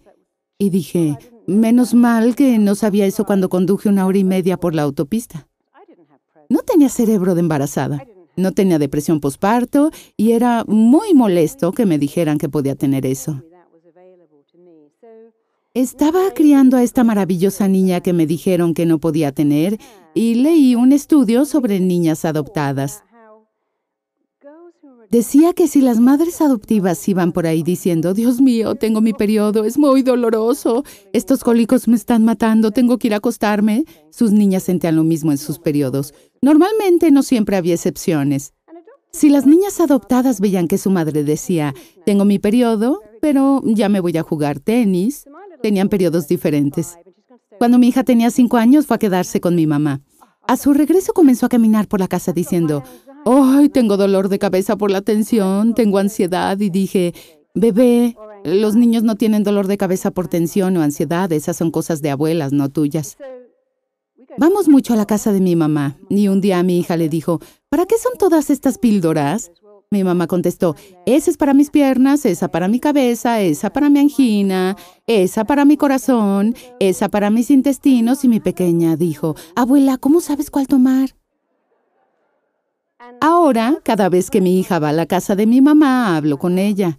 Y 0.58 0.70
dije, 0.70 1.16
menos 1.46 1.94
mal 1.94 2.34
que 2.34 2.58
no 2.58 2.74
sabía 2.74 3.06
eso 3.06 3.24
cuando 3.24 3.48
conduje 3.48 3.88
una 3.88 4.04
hora 4.04 4.18
y 4.18 4.24
media 4.24 4.56
por 4.56 4.74
la 4.74 4.82
autopista. 4.82 5.46
No 6.48 6.62
tenía 6.62 6.88
cerebro 6.88 7.36
de 7.36 7.40
embarazada, 7.42 8.04
no 8.36 8.50
tenía 8.50 8.80
depresión 8.80 9.20
posparto 9.20 9.92
y 10.16 10.32
era 10.32 10.64
muy 10.66 11.14
molesto 11.14 11.70
que 11.70 11.86
me 11.86 12.00
dijeran 12.00 12.38
que 12.38 12.48
podía 12.48 12.74
tener 12.74 13.06
eso. 13.06 13.44
Estaba 15.76 16.30
criando 16.32 16.78
a 16.78 16.82
esta 16.82 17.04
maravillosa 17.04 17.68
niña 17.68 18.00
que 18.00 18.14
me 18.14 18.26
dijeron 18.26 18.72
que 18.72 18.86
no 18.86 18.98
podía 18.98 19.32
tener 19.32 19.78
y 20.14 20.36
leí 20.36 20.74
un 20.74 20.90
estudio 20.90 21.44
sobre 21.44 21.80
niñas 21.80 22.24
adoptadas. 22.24 23.04
Decía 25.10 25.52
que 25.52 25.68
si 25.68 25.82
las 25.82 26.00
madres 26.00 26.40
adoptivas 26.40 27.06
iban 27.06 27.30
por 27.32 27.46
ahí 27.46 27.62
diciendo, 27.62 28.14
Dios 28.14 28.40
mío, 28.40 28.76
tengo 28.76 29.02
mi 29.02 29.12
periodo, 29.12 29.66
es 29.66 29.76
muy 29.76 30.00
doloroso, 30.00 30.82
estos 31.12 31.44
cólicos 31.44 31.88
me 31.88 31.96
están 31.96 32.24
matando, 32.24 32.70
tengo 32.70 32.96
que 32.96 33.08
ir 33.08 33.12
a 33.12 33.18
acostarme, 33.18 33.84
sus 34.08 34.32
niñas 34.32 34.62
sentían 34.62 34.96
lo 34.96 35.04
mismo 35.04 35.30
en 35.30 35.36
sus 35.36 35.58
periodos. 35.58 36.14
Normalmente 36.40 37.10
no 37.10 37.22
siempre 37.22 37.54
había 37.54 37.74
excepciones. 37.74 38.54
Si 39.12 39.28
las 39.28 39.44
niñas 39.44 39.78
adoptadas 39.80 40.40
veían 40.40 40.68
que 40.68 40.78
su 40.78 40.90
madre 40.90 41.22
decía, 41.22 41.74
tengo 42.06 42.24
mi 42.24 42.38
periodo, 42.38 43.02
pero 43.20 43.60
ya 43.64 43.90
me 43.90 44.00
voy 44.00 44.16
a 44.16 44.22
jugar 44.22 44.58
tenis, 44.58 45.26
Tenían 45.66 45.88
periodos 45.88 46.28
diferentes. 46.28 46.96
Cuando 47.58 47.76
mi 47.76 47.88
hija 47.88 48.04
tenía 48.04 48.30
cinco 48.30 48.56
años 48.56 48.86
fue 48.86 48.94
a 48.94 48.98
quedarse 49.00 49.40
con 49.40 49.56
mi 49.56 49.66
mamá. 49.66 50.00
A 50.46 50.56
su 50.56 50.72
regreso 50.72 51.12
comenzó 51.12 51.46
a 51.46 51.48
caminar 51.48 51.88
por 51.88 51.98
la 51.98 52.06
casa 52.06 52.32
diciendo, 52.32 52.84
¡ay, 53.24 53.68
tengo 53.68 53.96
dolor 53.96 54.28
de 54.28 54.38
cabeza 54.38 54.76
por 54.76 54.92
la 54.92 55.00
tensión, 55.00 55.74
tengo 55.74 55.98
ansiedad! 55.98 56.56
Y 56.60 56.70
dije, 56.70 57.14
bebé, 57.52 58.14
los 58.44 58.76
niños 58.76 59.02
no 59.02 59.16
tienen 59.16 59.42
dolor 59.42 59.66
de 59.66 59.76
cabeza 59.76 60.12
por 60.12 60.28
tensión 60.28 60.76
o 60.76 60.82
ansiedad, 60.82 61.32
esas 61.32 61.56
son 61.56 61.72
cosas 61.72 62.00
de 62.00 62.10
abuelas, 62.10 62.52
no 62.52 62.68
tuyas. 62.68 63.16
Vamos 64.38 64.68
mucho 64.68 64.92
a 64.92 64.96
la 64.96 65.06
casa 65.06 65.32
de 65.32 65.40
mi 65.40 65.56
mamá 65.56 65.96
y 66.08 66.28
un 66.28 66.40
día 66.40 66.62
mi 66.62 66.78
hija 66.78 66.96
le 66.96 67.08
dijo, 67.08 67.40
¿para 67.70 67.86
qué 67.86 67.96
son 67.98 68.12
todas 68.16 68.50
estas 68.50 68.78
píldoras? 68.78 69.50
Mi 69.90 70.02
mamá 70.02 70.26
contestó, 70.26 70.74
esa 71.06 71.30
es 71.30 71.36
para 71.36 71.54
mis 71.54 71.70
piernas, 71.70 72.26
esa 72.26 72.48
para 72.48 72.66
mi 72.66 72.80
cabeza, 72.80 73.40
esa 73.40 73.70
para 73.70 73.88
mi 73.88 74.00
angina, 74.00 74.76
esa 75.06 75.44
para 75.44 75.64
mi 75.64 75.76
corazón, 75.76 76.56
esa 76.80 77.08
para 77.08 77.30
mis 77.30 77.52
intestinos 77.52 78.24
y 78.24 78.28
mi 78.28 78.40
pequeña 78.40 78.96
dijo, 78.96 79.36
abuela, 79.54 79.96
¿cómo 79.96 80.20
sabes 80.20 80.50
cuál 80.50 80.66
tomar? 80.66 81.10
Ahora, 83.20 83.78
cada 83.84 84.08
vez 84.08 84.28
que 84.28 84.40
mi 84.40 84.58
hija 84.58 84.80
va 84.80 84.88
a 84.88 84.92
la 84.92 85.06
casa 85.06 85.36
de 85.36 85.46
mi 85.46 85.60
mamá, 85.60 86.16
hablo 86.16 86.36
con 86.36 86.58
ella. 86.58 86.98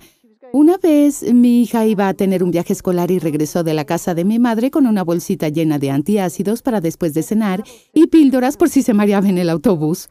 Una 0.54 0.78
vez 0.78 1.34
mi 1.34 1.62
hija 1.62 1.86
iba 1.86 2.08
a 2.08 2.14
tener 2.14 2.42
un 2.42 2.52
viaje 2.52 2.72
escolar 2.72 3.12
y 3.12 3.20
regresó 3.20 3.64
de 3.64 3.74
la 3.74 3.84
casa 3.84 4.16
de 4.16 4.24
mi 4.24 4.40
madre 4.40 4.72
con 4.72 4.88
una 4.88 5.04
bolsita 5.04 5.50
llena 5.50 5.78
de 5.78 5.92
antiácidos 5.92 6.62
para 6.62 6.80
después 6.80 7.14
de 7.14 7.24
cenar 7.24 7.66
y 7.94 8.08
píldoras 8.08 8.56
por 8.56 8.70
si 8.70 8.82
se 8.82 8.94
mareaba 8.94 9.28
en 9.28 9.38
el 9.38 9.50
autobús. 9.50 10.08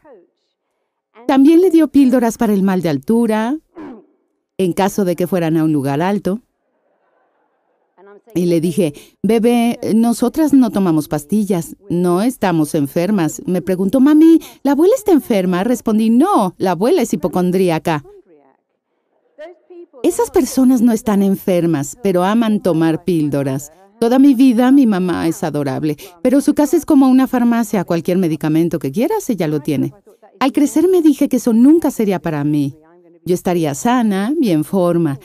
También 1.27 1.61
le 1.61 1.71
dio 1.71 1.89
píldoras 1.89 2.39
para 2.39 2.53
el 2.53 2.63
mal 2.63 2.83
de 2.83 2.89
altura, 2.89 3.59
en 4.59 4.73
caso 4.73 5.05
de 5.05 5.17
que 5.17 5.27
fueran 5.27 5.57
a 5.57 5.65
un 5.65 5.73
lugar 5.73 6.01
alto. 6.01 6.41
Y 8.35 8.47
le 8.47 8.61
dije, 8.61 8.93
bebé, 9.23 9.79
nosotras 9.95 10.53
no 10.53 10.71
tomamos 10.71 11.09
pastillas, 11.09 11.77
no 11.89 12.23
estamos 12.23 12.75
enfermas. 12.75 13.41
Me 13.47 13.63
preguntó, 13.63 14.01
mami, 14.01 14.41
¿la 14.63 14.73
abuela 14.73 14.95
está 14.97 15.13
enferma? 15.13 15.65
Respondí, 15.65 16.11
no, 16.11 16.55
la 16.59 16.73
abuela 16.73 17.03
es 17.03 17.13
hipocondríaca. 17.13 18.05
Esas 20.03 20.31
personas 20.31 20.83
no 20.83 20.93
están 20.93 21.23
enfermas, 21.23 21.97
pero 22.03 22.25
aman 22.25 22.61
tomar 22.61 23.05
píldoras. 23.05 23.73
Toda 23.99 24.19
mi 24.19 24.35
vida 24.35 24.71
mi 24.71 24.87
mamá 24.87 25.27
es 25.27 25.43
adorable, 25.43 25.97
pero 26.23 26.41
su 26.41 26.55
casa 26.55 26.77
es 26.77 26.85
como 26.85 27.09
una 27.09 27.27
farmacia, 27.27 27.85
cualquier 27.85 28.19
medicamento 28.19 28.79
que 28.79 28.93
quieras, 28.93 29.29
ella 29.31 29.49
lo 29.49 29.61
tiene. 29.61 29.95
Al 30.41 30.53
crecer 30.53 30.89
me 30.89 31.03
dije 31.03 31.29
que 31.29 31.37
eso 31.37 31.53
nunca 31.53 31.91
sería 31.91 32.21
para 32.21 32.45
mí. 32.45 32.77
Yo 33.25 33.35
estaría 33.35 33.75
sana 33.75 34.33
y 34.41 34.51
en 34.51 34.65
forma. 34.65 35.19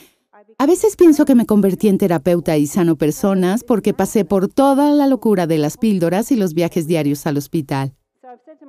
A 0.57 0.65
veces 0.65 0.95
pienso 0.95 1.25
que 1.25 1.35
me 1.35 1.45
convertí 1.45 1.87
en 1.87 1.97
terapeuta 1.97 2.57
y 2.57 2.67
sano 2.67 2.95
personas 2.95 3.63
porque 3.63 3.93
pasé 3.93 4.25
por 4.25 4.47
toda 4.47 4.91
la 4.91 5.07
locura 5.07 5.47
de 5.47 5.57
las 5.57 5.77
píldoras 5.77 6.31
y 6.31 6.35
los 6.35 6.53
viajes 6.53 6.87
diarios 6.87 7.25
al 7.25 7.37
hospital. 7.37 7.93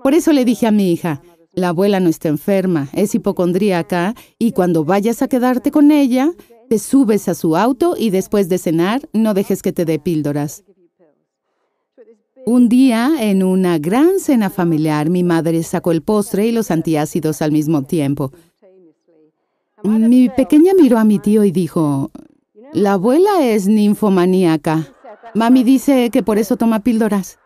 Por 0.03 0.15
eso 0.15 0.33
le 0.33 0.45
dije 0.45 0.67
a 0.67 0.71
mi 0.71 0.91
hija, 0.91 1.23
la 1.55 1.69
abuela 1.69 2.01
no 2.01 2.09
está 2.09 2.29
enferma, 2.29 2.89
es 2.95 3.15
hipocondríaca 3.15 4.15
y 4.39 4.53
cuando 4.53 4.85
vayas 4.85 5.21
a 5.21 5.29
quedarte 5.29 5.71
con 5.71 5.91
ella, 5.91 6.33
te 6.69 6.79
subes 6.79 7.29
a 7.29 7.35
su 7.35 7.57
auto 7.57 7.95
y 7.99 8.09
después 8.09 8.49
de 8.49 8.57
cenar 8.57 9.09
no 9.13 9.35
dejes 9.35 9.61
que 9.61 9.73
te 9.73 9.85
dé 9.85 9.99
píldoras. 9.99 10.65
Un 12.45 12.69
día, 12.69 13.13
en 13.21 13.43
una 13.43 13.79
gran 13.79 14.19
cena 14.19 14.51
familiar, 14.51 15.11
mi 15.11 15.23
madre 15.23 15.63
sacó 15.63 15.93
el 15.93 16.03
postre 16.03 16.47
y 16.47 16.53
los 16.53 16.71
antiácidos 16.71 17.41
al 17.41 17.53
mismo 17.53 17.83
tiempo. 17.83 18.33
Mi 19.85 20.29
pequeña 20.29 20.73
miró 20.75 20.99
a 20.99 21.05
mi 21.05 21.19
tío 21.19 21.45
y 21.45 21.53
dijo, 21.53 22.11
la 22.73 22.95
abuela 22.95 23.45
es 23.45 23.67
ninfomaníaca. 23.67 24.93
Mami 25.35 25.63
dice 25.63 26.11
que 26.11 26.23
por 26.23 26.39
eso 26.39 26.57
toma 26.57 26.81
píldoras. 26.81 27.39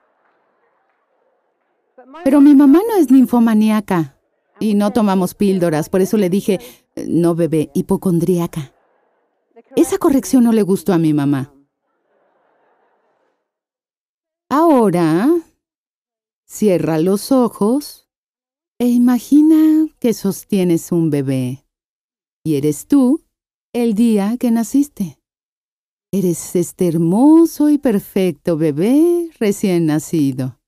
Pero 2.24 2.40
mi 2.40 2.54
mamá 2.54 2.80
no 2.88 2.96
es 2.96 3.10
ninfomaníaca 3.10 4.16
y 4.60 4.74
no 4.74 4.92
tomamos 4.92 5.34
píldoras, 5.34 5.88
por 5.88 6.00
eso 6.00 6.16
le 6.16 6.30
dije, 6.30 6.60
no 7.06 7.34
bebé, 7.34 7.70
hipocondríaca. 7.74 8.72
Esa 9.74 9.98
corrección 9.98 10.44
no 10.44 10.52
le 10.52 10.62
gustó 10.62 10.92
a 10.94 10.98
mi 10.98 11.12
mamá. 11.12 11.52
Ahora 14.48 15.28
cierra 16.46 17.00
los 17.00 17.32
ojos 17.32 18.08
e 18.78 18.86
imagina 18.86 19.88
que 19.98 20.14
sostienes 20.14 20.92
un 20.92 21.10
bebé. 21.10 21.66
Y 22.44 22.54
eres 22.54 22.86
tú 22.86 23.24
el 23.72 23.94
día 23.94 24.36
que 24.38 24.52
naciste. 24.52 25.18
Eres 26.12 26.54
este 26.54 26.86
hermoso 26.86 27.70
y 27.70 27.78
perfecto 27.78 28.56
bebé 28.56 29.30
recién 29.40 29.86
nacido. 29.86 30.60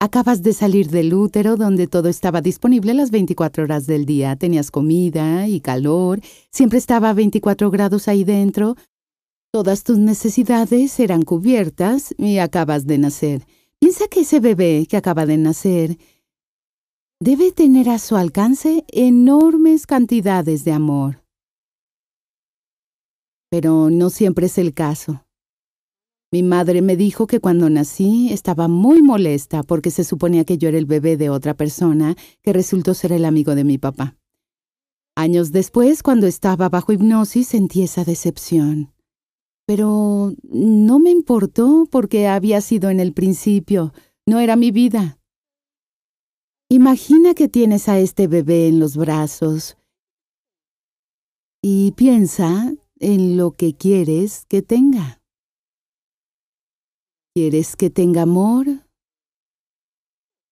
Acabas 0.00 0.42
de 0.42 0.54
salir 0.54 0.88
del 0.88 1.12
útero 1.12 1.56
donde 1.56 1.86
todo 1.86 2.08
estaba 2.08 2.40
disponible 2.40 2.94
las 2.94 3.10
24 3.10 3.64
horas 3.64 3.86
del 3.86 4.06
día. 4.06 4.34
Tenías 4.36 4.70
comida 4.70 5.46
y 5.46 5.60
calor, 5.60 6.22
siempre 6.50 6.78
estaba 6.78 7.10
a 7.10 7.12
24 7.12 7.70
grados 7.70 8.08
ahí 8.08 8.24
dentro. 8.24 8.76
Todas 9.52 9.82
tus 9.82 9.98
necesidades 9.98 11.00
eran 11.00 11.22
cubiertas 11.22 12.14
y 12.16 12.38
acabas 12.38 12.86
de 12.86 12.98
nacer. 12.98 13.46
Piensa 13.80 14.06
que 14.06 14.20
ese 14.20 14.38
bebé 14.38 14.86
que 14.88 14.96
acaba 14.96 15.26
de 15.26 15.38
nacer 15.38 15.98
debe 17.18 17.50
tener 17.50 17.88
a 17.88 17.98
su 17.98 18.14
alcance 18.14 18.84
enormes 18.86 19.88
cantidades 19.88 20.62
de 20.62 20.70
amor. 20.70 21.24
Pero 23.50 23.90
no 23.90 24.10
siempre 24.10 24.46
es 24.46 24.56
el 24.56 24.72
caso. 24.72 25.26
Mi 26.30 26.44
madre 26.44 26.80
me 26.80 26.96
dijo 26.96 27.26
que 27.26 27.40
cuando 27.40 27.68
nací 27.68 28.32
estaba 28.32 28.68
muy 28.68 29.02
molesta 29.02 29.64
porque 29.64 29.90
se 29.90 30.04
suponía 30.04 30.44
que 30.44 30.58
yo 30.58 30.68
era 30.68 30.78
el 30.78 30.86
bebé 30.86 31.16
de 31.16 31.28
otra 31.28 31.54
persona 31.54 32.14
que 32.42 32.52
resultó 32.52 32.94
ser 32.94 33.10
el 33.10 33.24
amigo 33.24 33.56
de 33.56 33.64
mi 33.64 33.78
papá. 33.78 34.16
Años 35.16 35.50
después, 35.50 36.04
cuando 36.04 36.28
estaba 36.28 36.68
bajo 36.68 36.92
hipnosis, 36.92 37.48
sentí 37.48 37.82
esa 37.82 38.04
decepción. 38.04 38.92
Pero 39.70 40.34
no 40.42 40.98
me 40.98 41.10
importó 41.10 41.86
porque 41.88 42.26
había 42.26 42.60
sido 42.60 42.90
en 42.90 42.98
el 42.98 43.12
principio, 43.12 43.92
no 44.26 44.40
era 44.40 44.56
mi 44.56 44.72
vida. 44.72 45.20
Imagina 46.68 47.34
que 47.34 47.46
tienes 47.46 47.88
a 47.88 48.00
este 48.00 48.26
bebé 48.26 48.66
en 48.66 48.80
los 48.80 48.96
brazos 48.96 49.76
y 51.62 51.92
piensa 51.92 52.74
en 52.98 53.36
lo 53.36 53.52
que 53.52 53.76
quieres 53.76 54.44
que 54.46 54.60
tenga. 54.60 55.22
¿Quieres 57.32 57.76
que 57.76 57.90
tenga 57.90 58.22
amor? 58.22 58.66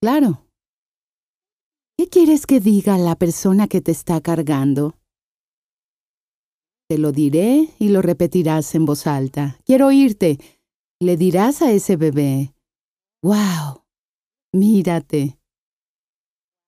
Claro. 0.00 0.46
¿Qué 1.98 2.08
quieres 2.08 2.46
que 2.46 2.60
diga 2.60 2.96
la 2.98 3.16
persona 3.16 3.66
que 3.66 3.80
te 3.80 3.90
está 3.90 4.20
cargando? 4.20 4.97
Te 6.88 6.96
lo 6.96 7.12
diré 7.12 7.68
y 7.78 7.90
lo 7.90 8.00
repetirás 8.00 8.74
en 8.74 8.86
voz 8.86 9.06
alta. 9.06 9.60
Quiero 9.66 9.88
oírte. 9.88 10.38
Le 11.00 11.18
dirás 11.18 11.60
a 11.60 11.70
ese 11.70 11.96
bebé, 11.96 12.54
¡Wow! 13.22 13.84
Mírate. 14.54 15.38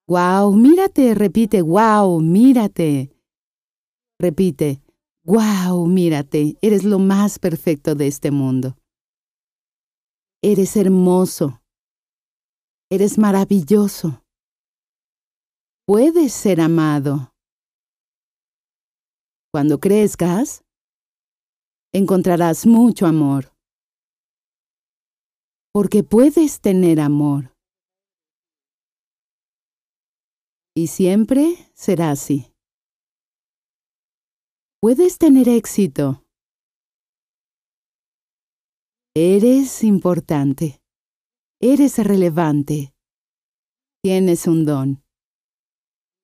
¡Wow! 0.07 0.55
Mírate. 0.55 1.15
Repite, 1.15 1.63
¡Wow! 1.63 2.21
Mírate. 2.21 3.17
Repite, 4.19 4.83
¡Wow! 5.25 5.87
Mírate. 5.87 6.57
Eres 6.61 6.85
lo 6.85 6.99
más 6.99 7.39
perfecto 7.39 7.95
de 7.95 8.07
este 8.07 8.31
mundo. 8.31 8.77
Eres 10.43 10.77
hermoso. 10.77 11.63
Eres 12.91 13.17
maravilloso. 13.17 14.23
Puedes 15.87 16.35
ser 16.35 16.61
amado. 16.61 17.33
Cuando 19.53 19.79
crezcas, 19.79 20.65
encontrarás 21.93 22.67
mucho 22.67 23.07
amor. 23.07 23.53
Porque 25.73 26.03
puedes 26.03 26.61
tener 26.61 27.01
amor. 27.01 27.55
Y 30.75 30.87
siempre 30.87 31.57
será 31.75 32.11
así. 32.11 32.53
Puedes 34.81 35.19
tener 35.19 35.49
éxito 35.49 36.25
Eres 39.17 39.83
importante. 39.83 40.81
Eres 41.61 41.99
relevante. 41.99 42.95
Tienes 44.05 44.47
un 44.47 44.65
don. 44.65 45.03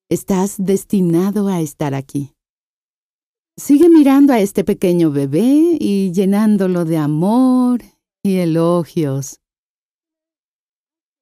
Estás 0.09 0.55
destinado 0.59 1.49
a 1.49 1.61
estar 1.61 1.95
aquí. 1.95 2.36
Sigue 3.59 3.89
mirando 3.89 4.33
a 4.33 4.41
este 4.41 4.65
pequeño 4.65 5.11
bebé 5.11 5.77
y 5.81 6.13
llenándolo 6.13 6.85
de 6.85 6.99
amor 6.99 7.83
y 8.23 8.37
elogios. 8.37 9.41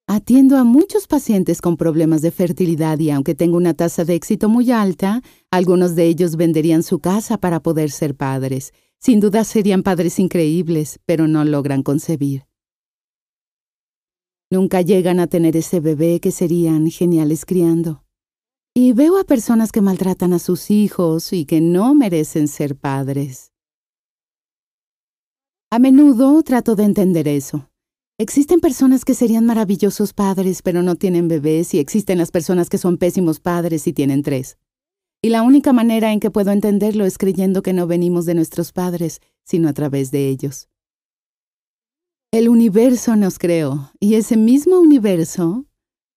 Atiendo 0.07 0.57
a 0.57 0.63
muchos 0.63 1.07
pacientes 1.07 1.61
con 1.61 1.77
problemas 1.77 2.21
de 2.21 2.31
fertilidad 2.31 2.99
y 2.99 3.09
aunque 3.09 3.35
tengo 3.35 3.57
una 3.57 3.73
tasa 3.73 4.05
de 4.05 4.15
éxito 4.15 4.49
muy 4.49 4.69
alta, 4.71 5.21
algunos 5.49 5.95
de 5.95 6.05
ellos 6.05 6.35
venderían 6.35 6.83
su 6.83 6.99
casa 6.99 7.37
para 7.37 7.61
poder 7.61 7.89
ser 7.89 8.15
padres 8.15 8.71
sin 9.05 9.19
duda 9.19 9.43
serían 9.43 9.83
padres 9.83 10.17
increíbles, 10.17 10.99
pero 11.05 11.27
no 11.27 11.45
logran 11.45 11.83
concebir. 11.83 12.47
Nunca 14.49 14.81
llegan 14.81 15.19
a 15.19 15.27
tener 15.27 15.55
ese 15.57 15.79
bebé 15.79 16.19
que 16.19 16.31
serían 16.31 16.89
geniales 16.89 17.45
criando. 17.45 18.04
Y 18.77 18.91
veo 18.91 19.17
a 19.17 19.23
personas 19.23 19.71
que 19.71 19.79
maltratan 19.79 20.33
a 20.33 20.39
sus 20.39 20.69
hijos 20.69 21.31
y 21.31 21.45
que 21.45 21.61
no 21.61 21.95
merecen 21.95 22.49
ser 22.49 22.75
padres. 22.75 23.53
A 25.71 25.79
menudo 25.79 26.43
trato 26.43 26.75
de 26.75 26.83
entender 26.83 27.29
eso. 27.29 27.69
Existen 28.17 28.59
personas 28.59 29.05
que 29.05 29.13
serían 29.13 29.45
maravillosos 29.45 30.11
padres 30.11 30.61
pero 30.61 30.83
no 30.83 30.95
tienen 30.95 31.29
bebés 31.29 31.73
y 31.73 31.79
existen 31.79 32.17
las 32.17 32.31
personas 32.31 32.67
que 32.67 32.77
son 32.77 32.97
pésimos 32.97 33.39
padres 33.39 33.87
y 33.87 33.93
tienen 33.93 34.23
tres. 34.23 34.57
Y 35.21 35.29
la 35.29 35.41
única 35.41 35.71
manera 35.71 36.11
en 36.11 36.19
que 36.19 36.29
puedo 36.29 36.51
entenderlo 36.51 37.05
es 37.05 37.17
creyendo 37.17 37.61
que 37.61 37.71
no 37.71 37.87
venimos 37.87 38.25
de 38.25 38.35
nuestros 38.35 38.73
padres, 38.73 39.21
sino 39.45 39.69
a 39.69 39.73
través 39.73 40.11
de 40.11 40.27
ellos. 40.27 40.67
El 42.29 42.49
universo 42.49 43.15
nos 43.15 43.39
creó 43.39 43.93
y 44.01 44.15
ese 44.15 44.35
mismo 44.35 44.81
universo 44.81 45.65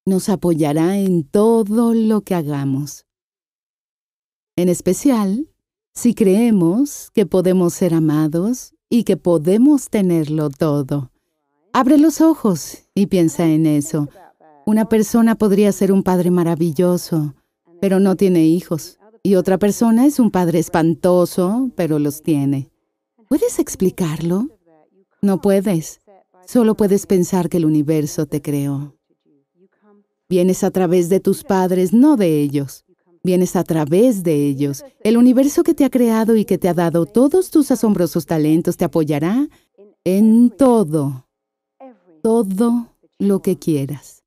nos 0.09 0.29
apoyará 0.29 0.99
en 0.99 1.23
todo 1.23 1.95
lo 1.95 2.23
que 2.23 2.35
hagamos. 2.35 3.07
En 4.57 4.69
especial, 4.69 5.49
si 5.95 6.15
creemos 6.15 7.11
que 7.13 7.27
podemos 7.27 7.75
ser 7.75 7.95
amados 7.95 8.75
y 8.91 9.05
que 9.05 9.17
podemos 9.17 9.91
tenerlo 9.91 10.51
todo. 10.51 11.13
Abre 11.73 11.99
los 11.99 12.21
ojos 12.21 12.89
y 12.95 13.07
piensa 13.07 13.47
en 13.47 13.67
eso. 13.67 14.09
Una 14.67 14.89
persona 14.89 15.37
podría 15.37 15.71
ser 15.73 15.93
un 15.93 16.03
padre 16.03 16.31
maravilloso, 16.31 17.35
pero 17.81 18.01
no 18.01 18.17
tiene 18.17 18.47
hijos. 18.47 18.99
Y 19.23 19.37
otra 19.37 19.59
persona 19.59 20.07
es 20.07 20.19
un 20.19 20.31
padre 20.31 20.59
espantoso, 20.59 21.71
pero 21.77 21.99
los 21.99 22.23
tiene. 22.23 22.71
¿Puedes 23.29 23.59
explicarlo? 23.59 24.49
No 25.21 25.41
puedes. 25.41 26.01
Solo 26.47 26.77
puedes 26.77 27.07
pensar 27.07 27.49
que 27.49 27.59
el 27.59 27.67
universo 27.67 28.27
te 28.27 28.41
creó. 28.41 28.98
Vienes 30.31 30.63
a 30.63 30.71
través 30.71 31.09
de 31.09 31.21
tus 31.21 31.43
padres, 31.43 31.95
no 31.95 32.17
de 32.17 32.43
ellos. 32.43 32.85
Vienes 33.23 33.57
a 33.57 33.65
través 33.65 34.23
de 34.23 34.35
ellos. 34.47 34.85
El 35.03 35.17
universo 35.17 35.63
que 35.63 35.73
te 35.73 35.87
ha 35.87 35.91
creado 35.91 36.37
y 36.37 36.45
que 36.45 36.59
te 36.59 36.69
ha 36.69 36.75
dado 36.75 37.07
todos 37.07 37.51
tus 37.51 37.71
asombrosos 37.71 38.27
talentos 38.27 38.77
te 38.77 38.85
apoyará 38.85 39.49
en 40.05 40.51
todo, 40.51 41.27
todo 42.23 42.95
lo 43.19 43.41
que 43.41 43.59
quieras. 43.59 44.18